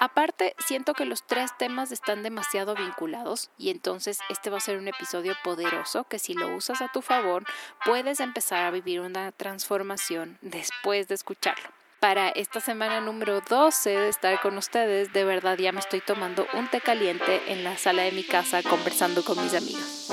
Aparte, 0.00 0.56
siento 0.66 0.94
que 0.94 1.04
los 1.04 1.24
tres 1.24 1.50
temas 1.58 1.92
están 1.92 2.22
demasiado 2.22 2.74
vinculados 2.74 3.50
y 3.58 3.68
entonces 3.68 4.18
este 4.30 4.48
va 4.48 4.56
a 4.56 4.60
ser 4.60 4.78
un 4.78 4.88
episodio 4.88 5.36
poderoso 5.44 6.04
que 6.04 6.18
si 6.18 6.32
lo 6.32 6.56
usas 6.56 6.80
a 6.80 6.90
tu 6.90 7.02
favor 7.02 7.44
puedes 7.84 8.18
empezar 8.20 8.64
a 8.64 8.70
vivir 8.70 9.02
una 9.02 9.30
transformación 9.30 10.38
después 10.40 11.06
de 11.06 11.16
escucharlo. 11.16 11.68
Para 12.00 12.30
esta 12.30 12.60
semana 12.60 13.02
número 13.02 13.42
12 13.42 13.90
de 13.90 14.08
estar 14.08 14.40
con 14.40 14.56
ustedes, 14.56 15.12
de 15.12 15.24
verdad 15.24 15.58
ya 15.58 15.70
me 15.70 15.80
estoy 15.80 16.00
tomando 16.00 16.46
un 16.54 16.66
té 16.68 16.80
caliente 16.80 17.52
en 17.52 17.62
la 17.62 17.76
sala 17.76 18.04
de 18.04 18.12
mi 18.12 18.24
casa 18.24 18.62
conversando 18.62 19.22
con 19.22 19.36
mis 19.42 19.52
amigos. 19.52 20.09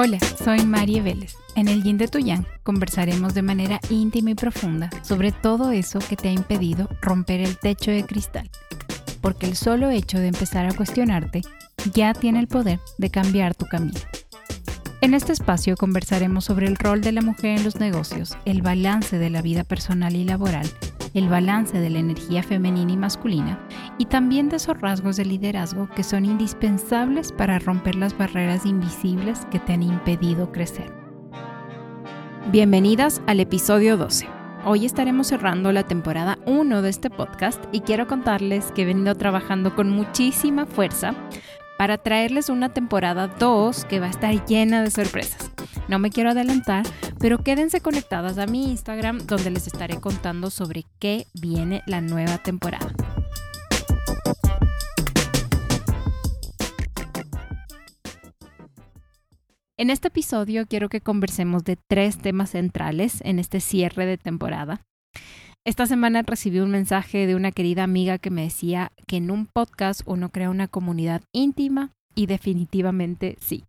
Hola, 0.00 0.20
soy 0.44 0.64
María 0.64 1.02
Vélez. 1.02 1.34
En 1.56 1.66
el 1.66 1.82
Yin 1.82 1.98
de 1.98 2.06
Tuyán 2.06 2.46
conversaremos 2.62 3.34
de 3.34 3.42
manera 3.42 3.80
íntima 3.90 4.30
y 4.30 4.36
profunda 4.36 4.90
sobre 5.02 5.32
todo 5.32 5.72
eso 5.72 5.98
que 5.98 6.14
te 6.14 6.28
ha 6.28 6.30
impedido 6.30 6.88
romper 7.02 7.40
el 7.40 7.58
techo 7.58 7.90
de 7.90 8.04
cristal. 8.04 8.48
Porque 9.20 9.46
el 9.46 9.56
solo 9.56 9.90
hecho 9.90 10.20
de 10.20 10.28
empezar 10.28 10.66
a 10.66 10.72
cuestionarte 10.72 11.42
ya 11.92 12.14
tiene 12.14 12.38
el 12.38 12.46
poder 12.46 12.78
de 12.98 13.10
cambiar 13.10 13.56
tu 13.56 13.66
camino. 13.66 13.98
En 15.00 15.14
este 15.14 15.32
espacio 15.32 15.76
conversaremos 15.76 16.44
sobre 16.44 16.66
el 16.66 16.76
rol 16.76 17.00
de 17.00 17.12
la 17.12 17.22
mujer 17.22 17.58
en 17.58 17.64
los 17.64 17.76
negocios, 17.76 18.36
el 18.44 18.62
balance 18.62 19.18
de 19.18 19.30
la 19.30 19.42
vida 19.42 19.64
personal 19.64 20.16
y 20.16 20.24
laboral 20.24 20.68
el 21.14 21.28
balance 21.28 21.78
de 21.78 21.90
la 21.90 21.98
energía 21.98 22.42
femenina 22.42 22.92
y 22.92 22.96
masculina 22.96 23.58
y 23.98 24.06
también 24.06 24.48
de 24.48 24.56
esos 24.56 24.80
rasgos 24.80 25.16
de 25.16 25.24
liderazgo 25.24 25.88
que 25.94 26.02
son 26.02 26.24
indispensables 26.24 27.32
para 27.32 27.58
romper 27.58 27.94
las 27.94 28.16
barreras 28.16 28.66
invisibles 28.66 29.46
que 29.50 29.58
te 29.58 29.72
han 29.72 29.82
impedido 29.82 30.52
crecer. 30.52 30.92
Bienvenidas 32.50 33.20
al 33.26 33.40
episodio 33.40 33.96
12. 33.96 34.28
Hoy 34.64 34.86
estaremos 34.86 35.28
cerrando 35.28 35.72
la 35.72 35.84
temporada 35.84 36.38
1 36.46 36.82
de 36.82 36.90
este 36.90 37.10
podcast 37.10 37.62
y 37.72 37.80
quiero 37.80 38.06
contarles 38.06 38.72
que 38.72 38.82
he 38.82 38.86
venido 38.86 39.14
trabajando 39.14 39.74
con 39.74 39.90
muchísima 39.90 40.66
fuerza 40.66 41.14
para 41.78 41.96
traerles 41.96 42.48
una 42.48 42.70
temporada 42.70 43.28
2 43.28 43.84
que 43.84 44.00
va 44.00 44.06
a 44.06 44.10
estar 44.10 44.44
llena 44.46 44.82
de 44.82 44.90
sorpresas. 44.90 45.52
No 45.86 46.00
me 46.00 46.10
quiero 46.10 46.30
adelantar, 46.30 46.84
pero 47.20 47.38
quédense 47.38 47.80
conectadas 47.80 48.36
a 48.36 48.46
mi 48.46 48.64
Instagram 48.68 49.18
donde 49.26 49.50
les 49.50 49.68
estaré 49.68 50.00
contando 50.00 50.50
sobre 50.50 50.84
qué 50.98 51.26
viene 51.40 51.82
la 51.86 52.00
nueva 52.00 52.38
temporada. 52.38 52.92
En 59.76 59.90
este 59.90 60.08
episodio 60.08 60.66
quiero 60.66 60.88
que 60.88 61.00
conversemos 61.00 61.62
de 61.62 61.76
tres 61.76 62.18
temas 62.18 62.50
centrales 62.50 63.20
en 63.22 63.38
este 63.38 63.60
cierre 63.60 64.04
de 64.04 64.18
temporada. 64.18 64.80
Esta 65.68 65.84
semana 65.84 66.22
recibí 66.22 66.60
un 66.60 66.70
mensaje 66.70 67.26
de 67.26 67.34
una 67.34 67.52
querida 67.52 67.84
amiga 67.84 68.16
que 68.16 68.30
me 68.30 68.44
decía 68.44 68.90
que 69.06 69.18
en 69.18 69.30
un 69.30 69.44
podcast 69.44 70.00
uno 70.06 70.30
crea 70.30 70.48
una 70.48 70.66
comunidad 70.66 71.20
íntima 71.30 71.92
y 72.14 72.24
definitivamente 72.24 73.36
sí. 73.38 73.64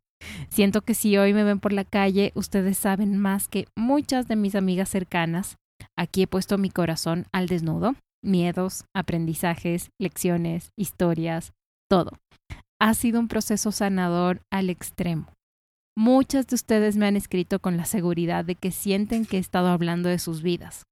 Siento 0.48 0.80
que 0.80 0.94
si 0.94 1.18
hoy 1.18 1.34
me 1.34 1.44
ven 1.44 1.60
por 1.60 1.74
la 1.74 1.84
calle, 1.84 2.32
ustedes 2.36 2.78
saben 2.78 3.18
más 3.18 3.50
que 3.50 3.68
muchas 3.76 4.30
de 4.30 4.38
mis 4.38 4.56
amigas 4.56 4.88
cercanas. 4.88 5.58
Aquí 5.98 6.22
he 6.22 6.28
puesto 6.28 6.58
mi 6.58 6.70
corazón 6.70 7.26
al 7.34 7.48
desnudo, 7.48 7.96
miedos, 8.24 8.86
aprendizajes, 8.96 9.90
lecciones, 10.00 10.70
historias, 10.78 11.52
todo. 11.90 12.12
Ha 12.80 12.94
sido 12.94 13.20
un 13.20 13.28
proceso 13.28 13.74
sanador 13.74 14.40
al 14.50 14.70
extremo. 14.70 15.34
Muchas 15.98 16.48
de 16.48 16.56
ustedes 16.56 16.96
me 16.96 17.08
han 17.08 17.18
escrito 17.18 17.60
con 17.60 17.76
la 17.76 17.84
seguridad 17.84 18.46
de 18.46 18.56
que 18.56 18.72
sienten 18.72 19.26
que 19.26 19.36
he 19.36 19.42
estado 19.42 19.68
hablando 19.68 20.08
de 20.08 20.18
sus 20.18 20.42
vidas. 20.42 20.86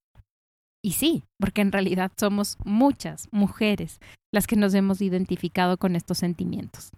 Y 0.83 0.93
sí, 0.93 1.23
porque 1.39 1.61
en 1.61 1.71
realidad 1.71 2.11
somos 2.17 2.57
muchas 2.63 3.27
mujeres 3.31 3.99
las 4.31 4.47
que 4.47 4.55
nos 4.55 4.73
hemos 4.73 5.01
identificado 5.01 5.77
con 5.77 5.95
estos 5.95 6.19
sentimientos. 6.19 6.91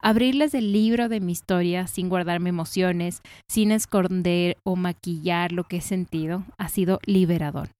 Abrirles 0.00 0.54
el 0.54 0.72
libro 0.72 1.08
de 1.08 1.20
mi 1.20 1.32
historia 1.32 1.86
sin 1.86 2.08
guardarme 2.08 2.48
emociones, 2.48 3.20
sin 3.48 3.70
esconder 3.70 4.56
o 4.64 4.74
maquillar 4.74 5.52
lo 5.52 5.64
que 5.64 5.76
he 5.76 5.80
sentido, 5.80 6.44
ha 6.58 6.68
sido 6.68 6.98
liberador. 7.06 7.70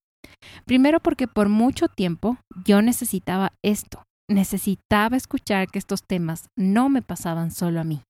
Primero 0.65 1.01
porque 1.01 1.27
por 1.27 1.49
mucho 1.49 1.89
tiempo 1.89 2.37
yo 2.65 2.81
necesitaba 2.81 3.53
esto, 3.65 4.05
necesitaba 4.29 5.17
escuchar 5.17 5.69
que 5.69 5.81
estos 5.81 6.05
temas 6.05 6.47
no 6.57 6.89
me 6.89 7.03
pasaban 7.03 7.51
solo 7.51 7.81
a 7.81 7.85
mí. 7.85 8.03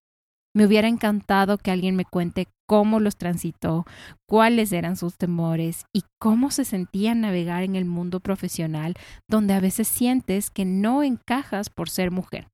Me 0.54 0.66
hubiera 0.66 0.88
encantado 0.88 1.56
que 1.56 1.70
alguien 1.70 1.96
me 1.96 2.04
cuente 2.04 2.48
cómo 2.68 3.00
los 3.00 3.16
transitó, 3.16 3.86
cuáles 4.28 4.72
eran 4.72 4.96
sus 4.96 5.16
temores 5.16 5.84
y 5.94 6.04
cómo 6.20 6.50
se 6.50 6.64
sentía 6.64 7.14
navegar 7.14 7.62
en 7.62 7.76
el 7.76 7.84
mundo 7.84 8.20
profesional 8.20 8.94
donde 9.30 9.54
a 9.54 9.60
veces 9.60 9.88
sientes 9.88 10.50
que 10.50 10.64
no 10.64 11.02
encajas 11.02 11.70
por 11.70 11.88
ser 11.88 12.10
mujer. 12.10 12.48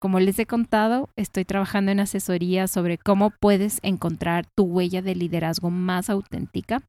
Como 0.00 0.20
les 0.20 0.38
he 0.38 0.46
contado, 0.46 1.08
estoy 1.16 1.44
trabajando 1.44 1.90
en 1.90 2.00
asesoría 2.00 2.68
sobre 2.68 2.98
cómo 2.98 3.30
puedes 3.30 3.78
encontrar 3.82 4.46
tu 4.54 4.64
huella 4.64 5.00
de 5.00 5.14
liderazgo 5.14 5.70
más 5.70 6.10
auténtica 6.10 6.82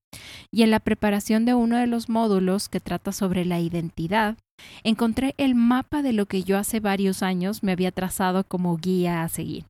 y 0.52 0.64
en 0.64 0.72
la 0.72 0.80
preparación 0.80 1.46
de 1.46 1.54
uno 1.54 1.78
de 1.78 1.88
los 1.88 2.10
módulos 2.10 2.70
que 2.70 2.80
trata 2.80 3.12
sobre 3.12 3.46
la 3.46 3.60
identidad, 3.60 4.38
encontré 4.84 5.36
el 5.38 5.56
mapa 5.56 6.02
de 6.02 6.14
lo 6.14 6.26
que 6.26 6.44
yo 6.44 6.58
hace 6.58 6.80
varios 6.80 7.24
años 7.24 7.64
me 7.64 7.72
había 7.72 7.92
trazado 7.92 8.44
como 8.44 8.76
guía 8.78 9.24
a 9.24 9.30
seguir. 9.30 9.66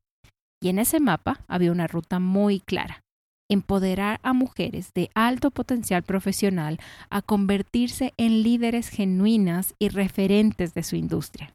Y 0.67 0.69
en 0.69 0.79
ese 0.79 0.99
mapa 0.99 1.39
había 1.47 1.71
una 1.71 1.87
ruta 1.87 2.19
muy 2.19 2.59
clara. 2.59 3.01
Empoderar 3.49 4.19
a 4.21 4.33
mujeres 4.33 4.93
de 4.93 5.09
alto 5.15 5.49
potencial 5.49 6.03
profesional 6.03 6.77
a 7.09 7.21
convertirse 7.21 8.13
en 8.17 8.43
líderes 8.43 8.89
genuinas 8.89 9.75
y 9.79 9.87
referentes 9.87 10.73
de 10.73 10.83
su 10.83 10.97
industria. 10.97 11.53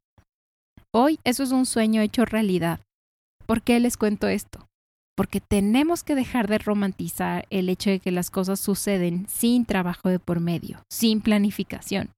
Hoy 0.94 1.20
eso 1.24 1.42
es 1.42 1.52
un 1.52 1.66
sueño 1.66 2.00
hecho 2.00 2.24
realidad. 2.24 2.80
¿Por 3.44 3.60
qué 3.60 3.80
les 3.80 3.98
cuento 3.98 4.28
esto? 4.28 4.66
Porque 5.14 5.42
tenemos 5.42 6.04
que 6.04 6.14
dejar 6.14 6.48
de 6.48 6.56
romantizar 6.56 7.44
el 7.50 7.68
hecho 7.68 7.90
de 7.90 8.00
que 8.00 8.12
las 8.12 8.30
cosas 8.30 8.60
suceden 8.60 9.26
sin 9.28 9.66
trabajo 9.66 10.08
de 10.08 10.20
por 10.20 10.40
medio, 10.40 10.82
sin 10.90 11.20
planificación. 11.20 12.08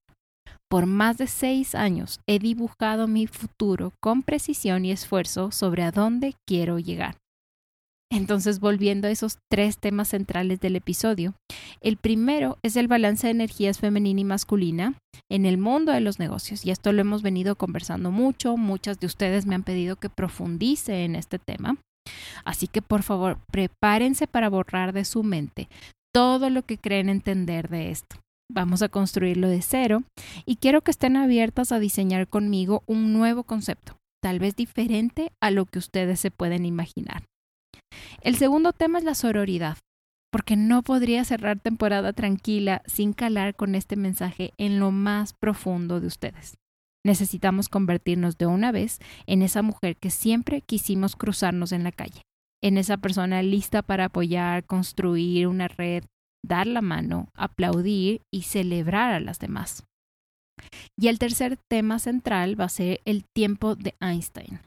Por 0.75 0.87
más 0.87 1.19
de 1.19 1.29
seis 1.29 1.77
años 1.77 2.19
he 2.27 2.41
dibujado 2.41 3.07
mi 3.07 3.29
futuro 3.29 3.93
con 4.01 4.25
precisión 4.25 4.85
y 4.85 4.91
esfuerzo 4.91 5.53
sobre 5.53 5.85
a 5.85 5.93
dónde 5.93 6.35
quiero 6.49 6.81
llegar. 6.81 7.17
Entonces, 8.11 8.59
volviendo 8.59 9.07
a 9.07 9.13
esos 9.13 9.39
tres 9.49 9.79
temas 9.79 10.09
centrales 10.09 10.59
del 10.59 10.75
episodio, 10.75 11.35
el 11.81 11.97
primero 11.97 12.59
es 12.65 12.75
el 12.75 12.89
balance 12.89 13.29
de 13.29 13.31
energías 13.31 13.79
femenina 13.79 14.23
y 14.23 14.25
masculina 14.25 14.95
en 15.31 15.47
el 15.47 15.59
mundo 15.59 15.93
de 15.93 16.01
los 16.01 16.19
negocios. 16.19 16.67
Y 16.67 16.73
esto 16.73 16.91
lo 16.91 17.03
hemos 17.03 17.23
venido 17.23 17.55
conversando 17.55 18.11
mucho, 18.11 18.57
muchas 18.57 18.99
de 18.99 19.07
ustedes 19.07 19.47
me 19.47 19.55
han 19.55 19.63
pedido 19.63 19.95
que 19.95 20.09
profundice 20.09 21.05
en 21.05 21.15
este 21.15 21.39
tema. 21.39 21.77
Así 22.45 22.67
que, 22.67 22.83
por 22.83 23.05
favor, 23.05 23.39
prepárense 23.53 24.27
para 24.27 24.49
borrar 24.49 24.93
de 24.93 25.05
su 25.05 25.23
mente 25.23 25.69
todo 26.13 26.51
lo 26.51 26.63
que 26.63 26.79
creen 26.79 27.11
entender 27.11 27.69
de 27.69 27.93
esto. 27.93 28.17
Vamos 28.51 28.83
a 28.83 28.89
construirlo 28.89 29.49
de 29.49 29.63
cero 29.63 30.03
y 30.45 30.57
quiero 30.57 30.83
que 30.83 30.91
estén 30.91 31.17
abiertas 31.17 31.73
a 31.73 31.79
diseñar 31.79 32.29
conmigo 32.29 32.83
un 32.87 33.13
nuevo 33.13 33.45
concepto, 33.45 33.97
tal 34.23 34.39
vez 34.39 34.55
diferente 34.55 35.33
a 35.41 35.51
lo 35.51 35.65
que 35.65 35.79
ustedes 35.79 36.21
se 36.21 36.31
pueden 36.31 36.67
imaginar. 36.67 37.25
El 38.21 38.37
segundo 38.37 38.73
tema 38.73 38.99
es 38.99 39.05
la 39.05 39.15
sororidad, 39.15 39.79
porque 40.31 40.57
no 40.57 40.83
podría 40.83 41.25
cerrar 41.25 41.59
temporada 41.59 42.13
tranquila 42.13 42.83
sin 42.87 43.13
calar 43.13 43.55
con 43.55 43.75
este 43.75 43.97
mensaje 43.97 44.53
en 44.59 44.79
lo 44.79 44.91
más 44.91 45.33
profundo 45.33 46.01
de 46.01 46.09
ustedes. 46.09 46.57
Necesitamos 47.05 47.69
convertirnos 47.69 48.37
de 48.37 48.47
una 48.47 48.73
vez 48.73 48.99
en 49.27 49.43
esa 49.43 49.63
mujer 49.63 49.97
que 49.97 50.11
siempre 50.11 50.61
quisimos 50.61 51.17
cruzarnos 51.17 51.73
en 51.73 51.85
la 51.85 51.93
calle, 51.93 52.23
en 52.63 52.79
esa 52.79 52.97
persona 52.97 53.43
lista 53.43 53.83
para 53.83 54.07
apoyar, 54.07 54.65
construir 54.65 55.47
una 55.47 55.69
red, 55.69 56.05
dar 56.47 56.67
la 56.67 56.83
mano, 56.83 57.29
aplaudir 57.35 58.23
y 58.33 58.43
celebrar 58.43 59.13
a 59.13 59.21
las 59.21 59.39
demás. 59.39 59.85
Y 60.97 61.09
el 61.09 61.19
tercer 61.19 61.59
tema 61.69 61.99
central 61.99 62.59
va 62.59 62.67
a 62.67 62.69
ser 62.69 63.01
el 63.05 63.25
tiempo 63.35 63.75
de 63.75 63.95
Einstein, 64.01 64.61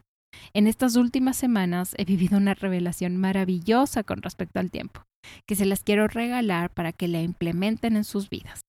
en 0.54 0.68
estas 0.68 0.96
últimas 0.96 1.38
semanas 1.38 1.94
he 1.98 2.06
vivido 2.06 2.38
una 2.38 2.54
revelación 2.54 3.18
maravillosa 3.18 4.04
con 4.04 4.22
respecto 4.22 4.60
al 4.60 4.72
tiempo, 4.72 5.04
que 5.48 5.56
se 5.56 5.66
las 5.66 5.84
quiero 5.84 6.08
regalar 6.08 6.72
para 6.72 6.94
que 6.94 7.08
la 7.08 7.22
implementen 7.22 7.96
en 7.96 8.04
sus 8.04 8.30
vidas. 8.30 8.62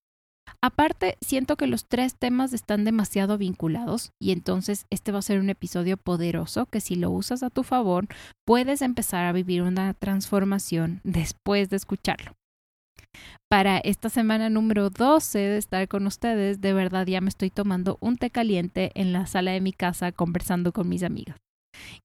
Aparte, 0.60 1.16
siento 1.20 1.56
que 1.56 1.68
los 1.68 1.86
tres 1.86 2.16
temas 2.16 2.52
están 2.52 2.84
demasiado 2.84 3.38
vinculados 3.38 4.10
y 4.20 4.32
entonces 4.32 4.86
este 4.90 5.12
va 5.12 5.20
a 5.20 5.22
ser 5.22 5.38
un 5.38 5.50
episodio 5.50 5.96
poderoso 5.96 6.66
que 6.66 6.80
si 6.80 6.96
lo 6.96 7.10
usas 7.10 7.42
a 7.42 7.50
tu 7.50 7.62
favor 7.62 8.08
puedes 8.44 8.82
empezar 8.82 9.24
a 9.24 9.32
vivir 9.32 9.62
una 9.62 9.94
transformación 9.94 11.00
después 11.04 11.70
de 11.70 11.76
escucharlo. 11.76 12.32
Para 13.50 13.78
esta 13.78 14.10
semana 14.10 14.50
número 14.50 14.90
12 14.90 15.38
de 15.38 15.56
estar 15.58 15.88
con 15.88 16.06
ustedes, 16.06 16.60
de 16.60 16.74
verdad 16.74 17.06
ya 17.06 17.20
me 17.20 17.30
estoy 17.30 17.50
tomando 17.50 17.96
un 18.00 18.16
té 18.16 18.30
caliente 18.30 18.90
en 18.94 19.12
la 19.12 19.26
sala 19.26 19.52
de 19.52 19.60
mi 19.60 19.72
casa 19.72 20.12
conversando 20.12 20.72
con 20.72 20.88
mis 20.88 21.02
amigas. 21.02 21.36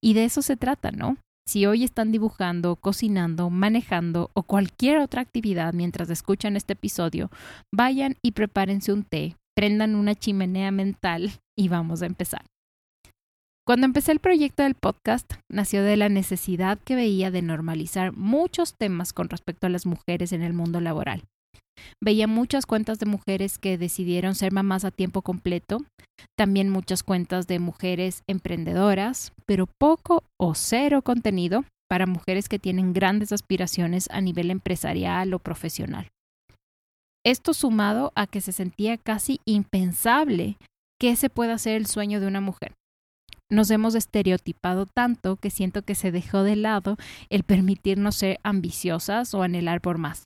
Y 0.02 0.14
de 0.14 0.26
eso 0.26 0.42
se 0.42 0.56
trata, 0.56 0.92
¿no? 0.92 1.18
Si 1.46 1.66
hoy 1.66 1.84
están 1.84 2.12
dibujando, 2.14 2.78
cocinando, 2.78 3.50
manejando 3.50 4.32
o 4.34 4.44
cualquier 4.44 5.00
otra 5.00 5.22
actividad 5.22 5.74
mientras 5.74 6.10
escuchan 6.10 6.56
este 6.56 6.74
episodio, 6.74 7.30
vayan 7.74 8.16
y 8.22 8.32
prepárense 8.32 8.94
un 8.94 9.04
té, 9.04 9.36
prendan 9.54 9.96
una 9.96 10.16
chimenea 10.16 10.72
mental 10.72 11.32
y 11.58 11.68
vamos 11.68 12.02
a 12.02 12.06
empezar. 12.06 12.46
Cuando 13.66 13.86
empecé 13.86 14.12
el 14.12 14.20
proyecto 14.20 14.64
del 14.64 14.76
podcast, 14.76 15.36
nació 15.50 15.84
de 15.84 15.96
la 15.96 16.10
necesidad 16.10 16.78
que 16.80 16.96
veía 16.96 17.32
de 17.32 17.42
normalizar 17.42 18.12
muchos 18.12 18.76
temas 18.76 19.14
con 19.14 19.30
respecto 19.30 19.68
a 19.68 19.70
las 19.70 19.86
mujeres 19.86 20.34
en 20.34 20.42
el 20.42 20.52
mundo 20.52 20.82
laboral. 20.82 21.24
Veía 22.02 22.28
muchas 22.28 22.66
cuentas 22.66 23.00
de 23.00 23.06
mujeres 23.06 23.58
que 23.58 23.78
decidieron 23.78 24.36
ser 24.36 24.52
mamás 24.52 24.84
a 24.84 24.92
tiempo 24.92 25.22
completo, 25.22 25.78
también 26.38 26.70
muchas 26.70 27.04
cuentas 27.04 27.48
de 27.48 27.60
mujeres 27.60 28.24
emprendedoras, 28.28 29.32
pero 29.46 29.70
poco 29.80 30.24
o 30.38 30.56
cero 30.56 31.02
contenido 31.02 31.64
para 31.90 32.06
mujeres 32.06 32.50
que 32.50 32.60
tienen 32.60 32.92
grandes 32.92 33.32
aspiraciones 33.32 34.10
a 34.12 34.20
nivel 34.20 34.52
empresarial 34.52 35.34
o 35.34 35.40
profesional. 35.40 36.10
Esto 37.26 37.54
sumado 37.54 38.12
a 38.16 38.28
que 38.28 38.42
se 38.42 38.52
sentía 38.52 38.98
casi 38.98 39.40
impensable 39.46 40.58
que 41.00 41.12
ese 41.12 41.30
pueda 41.30 41.58
ser 41.58 41.78
el 41.78 41.86
sueño 41.86 42.20
de 42.20 42.28
una 42.28 42.42
mujer 42.42 42.74
nos 43.54 43.72
hemos 43.72 43.96
estereotipado 43.96 44.86
tanto 44.86 45.38
que 45.38 45.50
siento 45.50 45.84
que 45.84 45.96
se 45.96 46.12
dejó 46.12 46.44
de 46.44 46.56
lado 46.56 46.98
el 47.30 47.44
permitirnos 47.44 48.16
ser 48.16 48.40
ambiciosas 48.44 49.34
o 49.34 49.44
anhelar 49.44 49.80
por 49.82 49.98
más. 49.98 50.24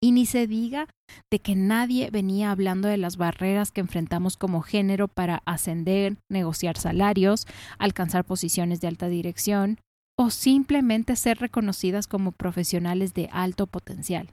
Y 0.00 0.10
ni 0.10 0.26
se 0.26 0.48
diga 0.48 0.88
de 1.30 1.38
que 1.38 1.54
nadie 1.54 2.10
venía 2.10 2.50
hablando 2.50 2.88
de 2.88 2.96
las 2.96 3.16
barreras 3.16 3.70
que 3.70 3.80
enfrentamos 3.80 4.36
como 4.36 4.60
género 4.60 5.06
para 5.06 5.42
ascender, 5.44 6.16
negociar 6.28 6.76
salarios, 6.76 7.46
alcanzar 7.78 8.24
posiciones 8.24 8.80
de 8.80 8.88
alta 8.88 9.06
dirección 9.06 9.78
o 10.18 10.30
simplemente 10.30 11.14
ser 11.14 11.38
reconocidas 11.38 12.08
como 12.08 12.32
profesionales 12.32 13.14
de 13.14 13.28
alto 13.32 13.68
potencial. 13.68 14.30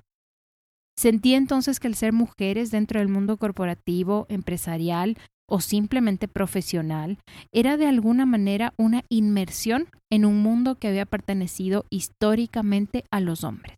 Sentí 0.97 1.33
entonces 1.35 1.79
que 1.79 1.87
el 1.87 1.95
ser 1.95 2.13
mujeres 2.13 2.71
dentro 2.71 2.99
del 2.99 3.07
mundo 3.07 3.37
corporativo, 3.37 4.25
empresarial, 4.27 5.17
o 5.49 5.61
simplemente 5.61 6.27
profesional, 6.27 7.17
era 7.51 7.77
de 7.77 7.87
alguna 7.87 8.25
manera 8.25 8.73
una 8.77 9.03
inmersión 9.09 9.87
en 10.11 10.25
un 10.25 10.41
mundo 10.41 10.75
que 10.75 10.87
había 10.87 11.05
pertenecido 11.05 11.85
históricamente 11.89 13.05
a 13.11 13.19
los 13.19 13.43
hombres. 13.43 13.77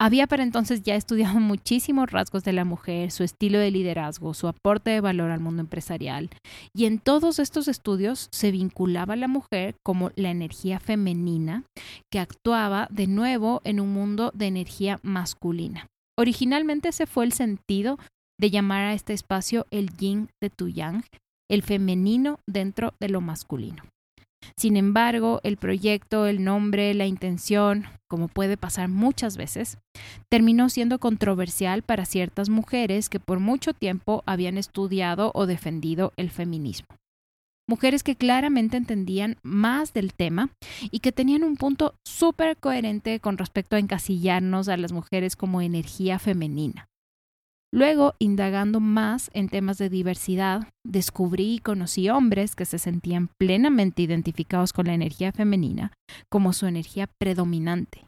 Había 0.00 0.28
para 0.28 0.44
entonces 0.44 0.82
ya 0.82 0.94
estudiado 0.94 1.40
muchísimos 1.40 2.10
rasgos 2.10 2.44
de 2.44 2.52
la 2.52 2.64
mujer, 2.64 3.10
su 3.10 3.24
estilo 3.24 3.58
de 3.58 3.70
liderazgo, 3.70 4.32
su 4.32 4.46
aporte 4.46 4.90
de 4.90 5.00
valor 5.00 5.30
al 5.30 5.40
mundo 5.40 5.60
empresarial, 5.60 6.30
y 6.72 6.86
en 6.86 6.98
todos 7.00 7.38
estos 7.38 7.66
estudios 7.66 8.28
se 8.30 8.52
vinculaba 8.52 9.14
a 9.14 9.16
la 9.16 9.28
mujer 9.28 9.74
como 9.84 10.10
la 10.14 10.30
energía 10.30 10.78
femenina 10.78 11.64
que 12.12 12.20
actuaba 12.20 12.86
de 12.90 13.08
nuevo 13.08 13.60
en 13.64 13.80
un 13.80 13.92
mundo 13.92 14.30
de 14.34 14.46
energía 14.46 15.00
masculina. 15.02 15.86
Originalmente 16.16 16.88
ese 16.88 17.06
fue 17.06 17.24
el 17.24 17.32
sentido 17.32 17.98
de 18.38 18.50
llamar 18.50 18.84
a 18.84 18.94
este 18.94 19.12
espacio 19.12 19.66
el 19.70 19.90
yin 19.96 20.28
de 20.40 20.50
tu 20.50 20.68
yang, 20.68 21.02
el 21.50 21.62
femenino 21.62 22.40
dentro 22.46 22.94
de 23.00 23.08
lo 23.08 23.20
masculino. 23.20 23.84
Sin 24.56 24.76
embargo, 24.76 25.40
el 25.42 25.56
proyecto, 25.56 26.26
el 26.26 26.44
nombre, 26.44 26.94
la 26.94 27.06
intención, 27.06 27.84
como 28.08 28.28
puede 28.28 28.56
pasar 28.56 28.88
muchas 28.88 29.36
veces, 29.36 29.78
terminó 30.28 30.68
siendo 30.68 30.98
controversial 30.98 31.82
para 31.82 32.04
ciertas 32.04 32.48
mujeres 32.48 33.08
que 33.08 33.20
por 33.20 33.40
mucho 33.40 33.74
tiempo 33.74 34.22
habían 34.26 34.56
estudiado 34.58 35.32
o 35.34 35.46
defendido 35.46 36.12
el 36.16 36.30
feminismo. 36.30 36.88
Mujeres 37.68 38.02
que 38.02 38.16
claramente 38.16 38.78
entendían 38.78 39.36
más 39.42 39.92
del 39.92 40.14
tema 40.14 40.50
y 40.90 41.00
que 41.00 41.12
tenían 41.12 41.44
un 41.44 41.56
punto 41.56 41.94
súper 42.06 42.56
coherente 42.56 43.20
con 43.20 43.36
respecto 43.36 43.76
a 43.76 43.78
encasillarnos 43.78 44.68
a 44.68 44.78
las 44.78 44.92
mujeres 44.92 45.36
como 45.36 45.60
energía 45.60 46.18
femenina. 46.18 46.88
Luego, 47.72 48.14
indagando 48.18 48.80
más 48.80 49.30
en 49.34 49.48
temas 49.48 49.76
de 49.76 49.90
diversidad, 49.90 50.68
descubrí 50.86 51.54
y 51.54 51.58
conocí 51.58 52.08
hombres 52.08 52.54
que 52.54 52.64
se 52.64 52.78
sentían 52.78 53.28
plenamente 53.38 54.02
identificados 54.02 54.72
con 54.72 54.86
la 54.86 54.94
energía 54.94 55.32
femenina 55.32 55.92
como 56.30 56.54
su 56.54 56.66
energía 56.66 57.08
predominante. 57.18 58.06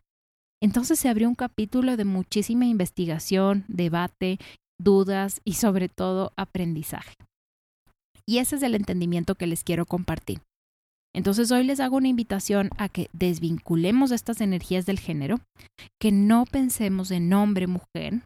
Entonces 0.62 0.98
se 0.98 1.08
abrió 1.08 1.28
un 1.28 1.34
capítulo 1.34 1.96
de 1.96 2.04
muchísima 2.04 2.64
investigación, 2.66 3.64
debate, 3.68 4.38
dudas 4.78 5.40
y 5.44 5.54
sobre 5.54 5.88
todo 5.88 6.32
aprendizaje. 6.36 7.14
Y 8.26 8.38
ese 8.38 8.56
es 8.56 8.62
el 8.62 8.74
entendimiento 8.74 9.34
que 9.34 9.46
les 9.46 9.64
quiero 9.64 9.84
compartir. 9.84 10.40
Entonces 11.14 11.50
hoy 11.50 11.64
les 11.64 11.80
hago 11.80 11.96
una 11.96 12.08
invitación 12.08 12.70
a 12.78 12.88
que 12.88 13.08
desvinculemos 13.12 14.10
estas 14.10 14.40
energías 14.40 14.86
del 14.86 15.00
género, 15.00 15.40
que 16.00 16.12
no 16.12 16.44
pensemos 16.44 17.10
en 17.10 17.32
hombre-mujer, 17.32 18.22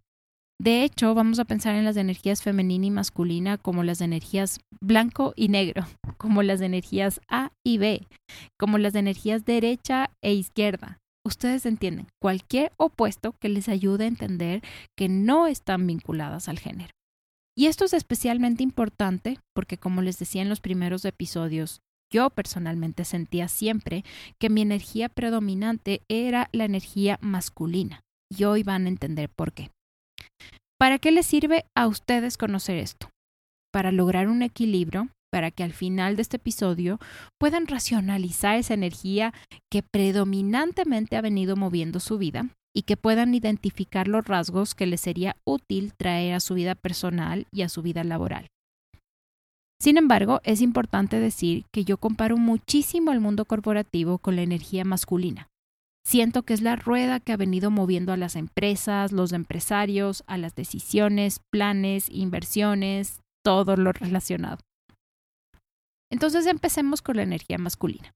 de 0.60 0.84
hecho, 0.84 1.14
vamos 1.14 1.40
a 1.40 1.44
pensar 1.44 1.74
en 1.74 1.84
las 1.84 1.96
energías 1.96 2.42
femenina 2.42 2.86
y 2.86 2.90
masculina 2.90 3.58
como 3.58 3.82
las 3.82 4.00
energías 4.00 4.60
blanco 4.80 5.32
y 5.36 5.48
negro, 5.48 5.84
como 6.16 6.42
las 6.42 6.60
energías 6.60 7.20
A 7.28 7.50
y 7.64 7.78
B, 7.78 8.06
como 8.58 8.78
las 8.78 8.94
energías 8.94 9.44
derecha 9.44 10.10
e 10.22 10.32
izquierda. 10.32 10.98
Ustedes 11.26 11.66
entienden, 11.66 12.06
cualquier 12.20 12.72
opuesto 12.76 13.34
que 13.40 13.48
les 13.48 13.68
ayude 13.68 14.04
a 14.04 14.08
entender 14.08 14.62
que 14.96 15.08
no 15.08 15.46
están 15.46 15.86
vinculadas 15.86 16.48
al 16.48 16.58
género. 16.58 16.90
Y 17.56 17.66
esto 17.66 17.84
es 17.84 17.94
especialmente 17.94 18.62
importante 18.62 19.38
porque, 19.54 19.78
como 19.78 20.02
les 20.02 20.18
decía 20.18 20.42
en 20.42 20.48
los 20.48 20.60
primeros 20.60 21.04
episodios, 21.04 21.80
yo 22.12 22.30
personalmente 22.30 23.04
sentía 23.04 23.48
siempre 23.48 24.04
que 24.38 24.50
mi 24.50 24.60
energía 24.60 25.08
predominante 25.08 26.02
era 26.08 26.48
la 26.52 26.64
energía 26.64 27.18
masculina. 27.22 28.00
Y 28.30 28.44
hoy 28.44 28.62
van 28.62 28.86
a 28.86 28.88
entender 28.88 29.30
por 29.30 29.52
qué. 29.52 29.70
¿Para 30.78 30.98
qué 30.98 31.12
les 31.12 31.26
sirve 31.26 31.64
a 31.76 31.86
ustedes 31.86 32.36
conocer 32.36 32.78
esto? 32.78 33.08
Para 33.72 33.92
lograr 33.92 34.28
un 34.28 34.42
equilibrio, 34.42 35.08
para 35.30 35.50
que 35.50 35.62
al 35.62 35.72
final 35.72 36.16
de 36.16 36.22
este 36.22 36.36
episodio 36.36 36.98
puedan 37.40 37.66
racionalizar 37.66 38.56
esa 38.56 38.74
energía 38.74 39.32
que 39.70 39.82
predominantemente 39.82 41.16
ha 41.16 41.20
venido 41.20 41.56
moviendo 41.56 42.00
su 42.00 42.18
vida 42.18 42.48
y 42.74 42.82
que 42.82 42.96
puedan 42.96 43.34
identificar 43.34 44.08
los 44.08 44.26
rasgos 44.26 44.74
que 44.74 44.86
les 44.86 45.00
sería 45.00 45.36
útil 45.44 45.92
traer 45.96 46.34
a 46.34 46.40
su 46.40 46.54
vida 46.54 46.74
personal 46.74 47.46
y 47.52 47.62
a 47.62 47.68
su 47.68 47.82
vida 47.82 48.02
laboral. 48.02 48.48
Sin 49.80 49.96
embargo, 49.96 50.40
es 50.44 50.60
importante 50.60 51.20
decir 51.20 51.66
que 51.72 51.84
yo 51.84 51.98
comparo 51.98 52.36
muchísimo 52.36 53.12
el 53.12 53.20
mundo 53.20 53.44
corporativo 53.44 54.18
con 54.18 54.34
la 54.36 54.42
energía 54.42 54.84
masculina. 54.84 55.48
Siento 56.06 56.42
que 56.42 56.54
es 56.54 56.60
la 56.60 56.76
rueda 56.76 57.18
que 57.18 57.32
ha 57.32 57.36
venido 57.36 57.70
moviendo 57.70 58.12
a 58.12 58.16
las 58.16 58.36
empresas, 58.36 59.10
los 59.10 59.32
empresarios, 59.32 60.22
a 60.26 60.36
las 60.36 60.54
decisiones, 60.54 61.40
planes, 61.50 62.08
inversiones, 62.10 63.20
todo 63.42 63.76
lo 63.76 63.92
relacionado. 63.92 64.58
Entonces 66.10 66.46
empecemos 66.46 67.02
con 67.02 67.16
la 67.16 67.22
energía 67.22 67.58
masculina. 67.58 68.12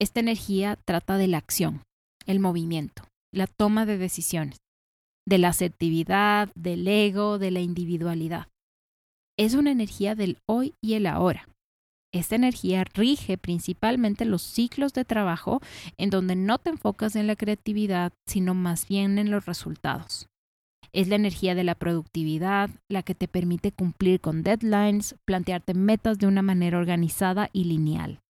Esta 0.00 0.20
energía 0.20 0.78
trata 0.84 1.16
de 1.16 1.26
la 1.26 1.38
acción, 1.38 1.82
el 2.26 2.38
movimiento, 2.38 3.02
la 3.32 3.46
toma 3.46 3.86
de 3.86 3.96
decisiones, 3.96 4.58
de 5.26 5.38
la 5.38 5.48
asertividad, 5.48 6.50
del 6.54 6.86
ego, 6.86 7.38
de 7.38 7.50
la 7.50 7.60
individualidad. 7.60 8.48
Es 9.38 9.54
una 9.54 9.70
energía 9.70 10.14
del 10.14 10.38
hoy 10.46 10.74
y 10.82 10.94
el 10.94 11.06
ahora. 11.06 11.48
Esta 12.16 12.34
energía 12.34 12.82
rige 12.94 13.36
principalmente 13.36 14.24
los 14.24 14.40
ciclos 14.40 14.94
de 14.94 15.04
trabajo 15.04 15.60
en 15.98 16.08
donde 16.08 16.34
no 16.34 16.56
te 16.56 16.70
enfocas 16.70 17.14
en 17.14 17.26
la 17.26 17.36
creatividad, 17.36 18.14
sino 18.26 18.54
más 18.54 18.88
bien 18.88 19.18
en 19.18 19.30
los 19.30 19.44
resultados. 19.44 20.26
Es 20.94 21.08
la 21.08 21.16
energía 21.16 21.54
de 21.54 21.64
la 21.64 21.74
productividad, 21.74 22.70
la 22.88 23.02
que 23.02 23.14
te 23.14 23.28
permite 23.28 23.70
cumplir 23.70 24.22
con 24.22 24.42
deadlines, 24.42 25.14
plantearte 25.26 25.74
metas 25.74 26.18
de 26.18 26.26
una 26.26 26.40
manera 26.40 26.78
organizada 26.78 27.50
y 27.52 27.64
lineal. 27.64 28.20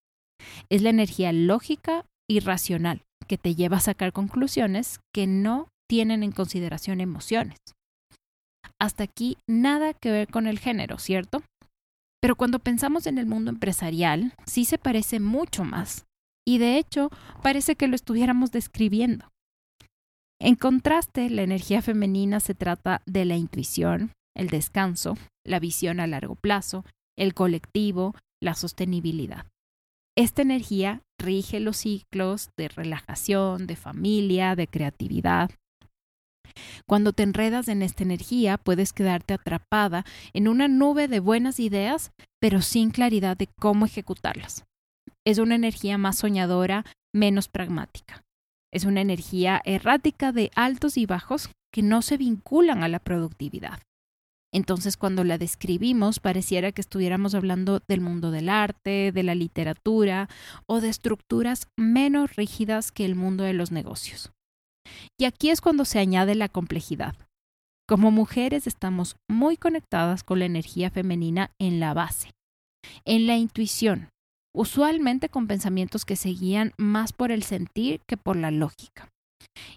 Es 0.69 0.81
la 0.81 0.89
energía 0.89 1.31
lógica 1.31 2.05
y 2.29 2.41
racional, 2.41 3.03
que 3.25 3.37
te 3.37 3.55
lleva 3.55 3.77
a 3.77 3.81
sacar 3.81 4.11
conclusiones 4.11 4.99
que 5.13 5.27
no 5.27 5.69
tienen 5.87 6.23
en 6.23 6.33
consideración 6.33 6.99
emociones. 6.99 7.57
Hasta 8.81 9.05
aquí 9.05 9.37
nada 9.47 9.93
que 9.93 10.11
ver 10.11 10.27
con 10.27 10.45
el 10.45 10.59
género, 10.59 10.97
¿cierto? 10.97 11.41
Pero 12.27 12.35
cuando 12.35 12.59
pensamos 12.59 13.07
en 13.07 13.19
el 13.19 13.25
mundo 13.25 13.51
empresarial, 13.51 14.33
sí 14.45 14.65
se 14.65 14.77
parece 14.77 15.21
mucho 15.21 15.63
más. 15.63 16.07
Y 16.45 16.57
de 16.57 16.77
hecho, 16.77 17.09
parece 17.41 17.77
que 17.77 17.87
lo 17.87 17.95
estuviéramos 17.95 18.51
describiendo. 18.51 19.29
En 20.37 20.55
contraste, 20.55 21.29
la 21.29 21.43
energía 21.43 21.81
femenina 21.81 22.41
se 22.41 22.53
trata 22.53 23.01
de 23.05 23.23
la 23.23 23.37
intuición, 23.37 24.11
el 24.35 24.49
descanso, 24.49 25.17
la 25.45 25.61
visión 25.61 26.01
a 26.01 26.07
largo 26.07 26.35
plazo, 26.35 26.83
el 27.17 27.33
colectivo, 27.33 28.13
la 28.43 28.55
sostenibilidad. 28.55 29.45
Esta 30.17 30.41
energía 30.41 31.03
rige 31.17 31.61
los 31.61 31.77
ciclos 31.77 32.49
de 32.57 32.67
relajación, 32.67 33.67
de 33.67 33.77
familia, 33.77 34.57
de 34.57 34.67
creatividad, 34.67 35.51
cuando 36.85 37.13
te 37.13 37.23
enredas 37.23 37.67
en 37.67 37.81
esta 37.81 38.03
energía, 38.03 38.57
puedes 38.57 38.93
quedarte 38.93 39.33
atrapada 39.33 40.05
en 40.33 40.47
una 40.47 40.67
nube 40.67 41.07
de 41.07 41.19
buenas 41.19 41.59
ideas, 41.59 42.11
pero 42.39 42.61
sin 42.61 42.91
claridad 42.91 43.37
de 43.37 43.47
cómo 43.59 43.85
ejecutarlas. 43.85 44.65
Es 45.25 45.39
una 45.39 45.55
energía 45.55 45.97
más 45.97 46.17
soñadora, 46.17 46.85
menos 47.13 47.47
pragmática. 47.47 48.23
Es 48.71 48.85
una 48.85 49.01
energía 49.01 49.61
errática 49.65 50.31
de 50.31 50.51
altos 50.55 50.97
y 50.97 51.05
bajos 51.05 51.49
que 51.71 51.81
no 51.81 52.01
se 52.01 52.17
vinculan 52.17 52.83
a 52.83 52.87
la 52.87 52.99
productividad. 52.99 53.79
Entonces, 54.53 54.97
cuando 54.97 55.23
la 55.23 55.37
describimos, 55.37 56.19
pareciera 56.19 56.71
que 56.71 56.81
estuviéramos 56.81 57.35
hablando 57.35 57.81
del 57.87 58.01
mundo 58.01 58.31
del 58.31 58.49
arte, 58.49 59.11
de 59.11 59.23
la 59.23 59.35
literatura 59.35 60.29
o 60.65 60.79
de 60.79 60.89
estructuras 60.89 61.67
menos 61.75 62.35
rígidas 62.35 62.91
que 62.91 63.05
el 63.05 63.15
mundo 63.15 63.43
de 63.43 63.53
los 63.53 63.71
negocios. 63.71 64.31
Y 65.19 65.25
aquí 65.25 65.49
es 65.49 65.61
cuando 65.61 65.85
se 65.85 65.99
añade 65.99 66.35
la 66.35 66.49
complejidad. 66.49 67.15
Como 67.87 68.11
mujeres 68.11 68.67
estamos 68.67 69.15
muy 69.29 69.55
conectadas 69.55 70.23
con 70.23 70.39
la 70.39 70.45
energía 70.45 70.89
femenina 70.89 71.51
en 71.59 71.79
la 71.79 71.93
base, 71.93 72.31
en 73.05 73.27
la 73.27 73.37
intuición, 73.37 74.09
usualmente 74.53 75.29
con 75.29 75.47
pensamientos 75.47 76.03
que 76.03 76.15
se 76.15 76.29
guían 76.29 76.73
más 76.77 77.13
por 77.13 77.31
el 77.31 77.43
sentir 77.43 78.01
que 78.07 78.17
por 78.17 78.35
la 78.35 78.51
lógica. 78.51 79.09